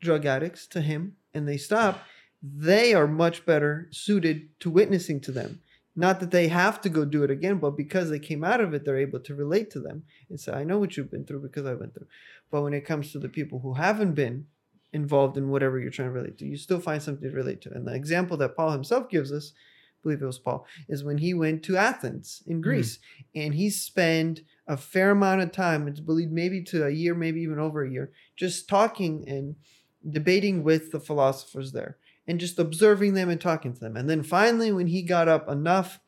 [0.00, 2.02] drug addicts to Him and they stop,
[2.42, 5.60] they are much better suited to witnessing to them.
[5.94, 8.72] Not that they have to go do it again, but because they came out of
[8.72, 11.42] it, they're able to relate to them and say, I know what you've been through
[11.42, 12.06] because I went through.
[12.50, 14.46] But when it comes to the people who haven't been
[14.92, 17.72] involved in whatever you're trying to relate to, you still find something to relate to.
[17.72, 21.18] And the example that Paul himself gives us, I believe it was Paul, is when
[21.18, 22.62] he went to Athens in hmm.
[22.62, 22.98] Greece
[23.34, 27.40] and he spent a fair amount of time, it's believed maybe to a year, maybe
[27.40, 29.56] even over a year, just talking and
[30.08, 33.96] debating with the philosophers there and just observing them and talking to them.
[33.96, 36.00] And then finally, when he got up enough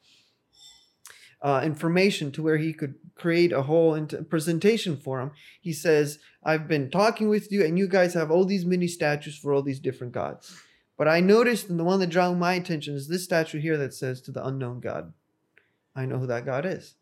[1.45, 5.31] uh, information to where he could create a whole int- presentation for him.
[5.61, 9.37] He says, I've been talking with you, and you guys have all these mini statues
[9.37, 10.57] for all these different gods.
[10.97, 13.93] But I noticed, and the one that drew my attention is this statue here that
[13.93, 15.13] says to the unknown God.
[15.95, 16.95] I know who that God is.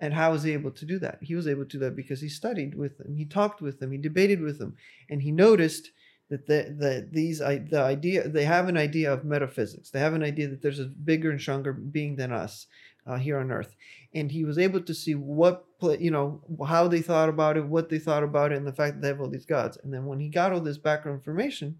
[0.00, 1.18] And how was he able to do that?
[1.22, 3.92] He was able to do that because he studied with them, he talked with them,
[3.92, 4.76] he debated with them,
[5.08, 5.90] and he noticed
[6.30, 9.90] that the, the these the idea they have an idea of metaphysics.
[9.90, 12.66] They have an idea that there's a bigger and stronger being than us
[13.06, 13.74] uh, here on Earth,
[14.14, 15.66] and he was able to see what
[15.98, 18.94] you know how they thought about it, what they thought about it, and the fact
[18.94, 19.78] that they have all these gods.
[19.82, 21.78] And then when he got all this background information,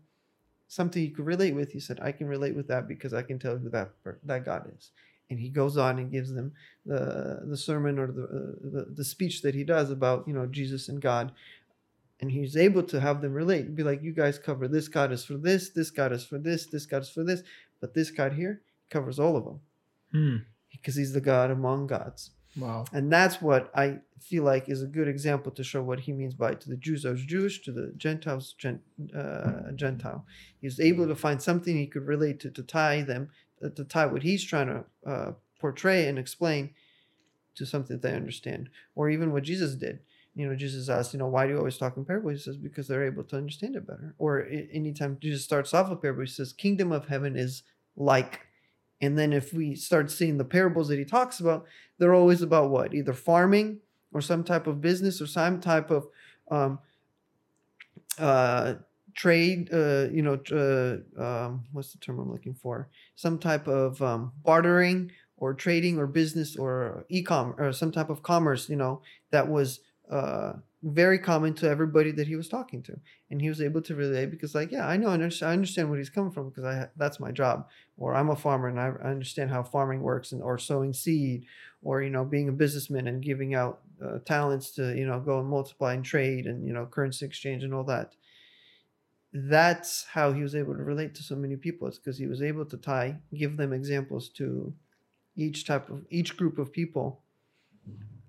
[0.68, 3.38] something he could relate with, he said, "I can relate with that because I can
[3.38, 3.90] tell who that
[4.24, 4.90] that God is."
[5.30, 6.52] and he goes on and gives them
[6.84, 10.46] the the sermon or the, uh, the, the speech that he does about you know
[10.46, 11.32] Jesus and God,
[12.20, 15.24] and he's able to have them relate, be like, you guys cover this God is
[15.24, 17.42] for this, this God is for this, this God is for this,
[17.80, 18.60] but this God here
[18.90, 19.60] covers all of them
[20.12, 20.36] Hmm.
[20.70, 22.30] Because he's the God among gods.
[22.56, 22.84] Wow.
[22.92, 26.34] And that's what I feel like is a good example to show what he means
[26.34, 28.80] by to the Jews I was Jewish, to the Gentiles gent,
[29.16, 30.24] uh, Gentile.
[30.60, 33.30] He was able to find something he could relate to to tie them,
[33.64, 36.70] uh, to tie what he's trying to uh, portray and explain
[37.54, 40.00] to something that they understand, or even what Jesus did.
[40.34, 42.34] You know, Jesus asked, you know, why do you always talk in parables?
[42.34, 44.14] He says because they're able to understand it better.
[44.18, 47.62] Or anytime Jesus starts off a parable, he says, "Kingdom of heaven is
[47.96, 48.40] like."
[49.00, 51.66] And then if we start seeing the parables that he talks about,
[51.98, 52.94] they're always about what?
[52.94, 53.78] Either farming
[54.12, 56.06] or some type of business or some type of
[56.50, 56.78] um,
[58.18, 58.74] uh,
[59.14, 59.70] trade.
[59.72, 62.88] Uh, you know, uh, um, what's the term I'm looking for?
[63.16, 68.22] Some type of um, bartering or trading or business or e-com or some type of
[68.22, 68.68] commerce.
[68.68, 69.80] You know, that was
[70.10, 72.98] uh, very common to everybody that he was talking to,
[73.30, 76.08] and he was able to relate because, like, yeah, I know, I understand, where he's
[76.10, 77.68] coming from because i that's my job,
[77.98, 81.44] or I'm a farmer and I, I understand how farming works, and or sowing seed,
[81.82, 85.38] or you know, being a businessman and giving out uh, talents to you know go
[85.40, 88.14] and multiply and trade and you know currency exchange and all that.
[89.32, 91.86] That's how he was able to relate to so many people.
[91.88, 94.72] It's because he was able to tie, give them examples to
[95.36, 97.20] each type of each group of people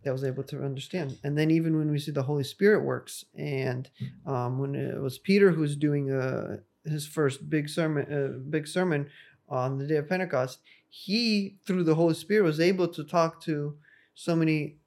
[0.04, 1.18] that was able to understand.
[1.24, 3.90] And then even when we see the Holy Spirit works, and
[4.26, 8.68] um, when it was Peter who was doing uh, his first big sermon, uh, big
[8.68, 9.10] sermon
[9.48, 13.78] on the day of Pentecost, he through the Holy Spirit was able to talk to
[14.14, 14.78] so many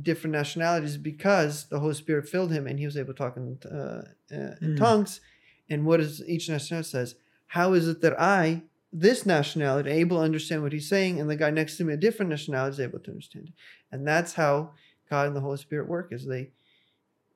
[0.00, 3.58] different nationalities because the Holy Spirit filled him, and he was able to talk in,
[3.64, 4.02] uh,
[4.32, 4.78] uh, in Mm.
[4.78, 5.20] tongues.
[5.68, 7.14] And what is each nationality says?
[7.48, 8.62] How is it that I,
[8.92, 11.96] this nationality, able to understand what he's saying, and the guy next to me, a
[11.96, 13.54] different nationality, is able to understand it?
[13.92, 14.70] and that's how
[15.08, 16.50] god and the holy spirit work is they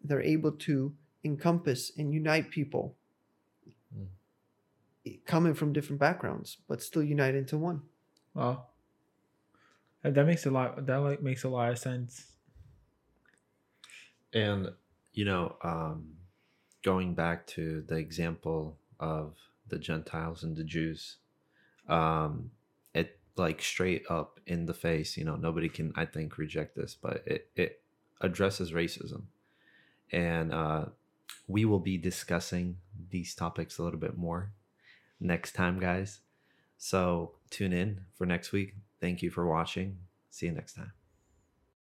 [0.03, 0.95] they're able to
[1.25, 2.97] encompass and unite people
[3.97, 5.19] Mm.
[5.27, 7.83] coming from different backgrounds but still unite into one
[8.35, 8.67] Wow.
[10.03, 10.85] That that makes a lot.
[10.87, 12.27] That like makes a lot of sense.
[14.33, 14.73] And
[15.13, 16.15] you know, um,
[16.83, 19.37] going back to the example of
[19.69, 21.17] the Gentiles and the Jews,
[21.89, 22.51] um,
[22.95, 25.17] it like straight up in the face.
[25.17, 27.83] You know, nobody can I think reject this, but it it
[28.21, 29.25] addresses racism,
[30.13, 30.87] and uh,
[31.47, 32.77] we will be discussing
[33.11, 34.53] these topics a little bit more
[35.21, 36.21] next time, guys.
[36.79, 38.75] So tune in for next week.
[39.01, 39.99] Thank you for watching.
[40.31, 41.04] See you next time.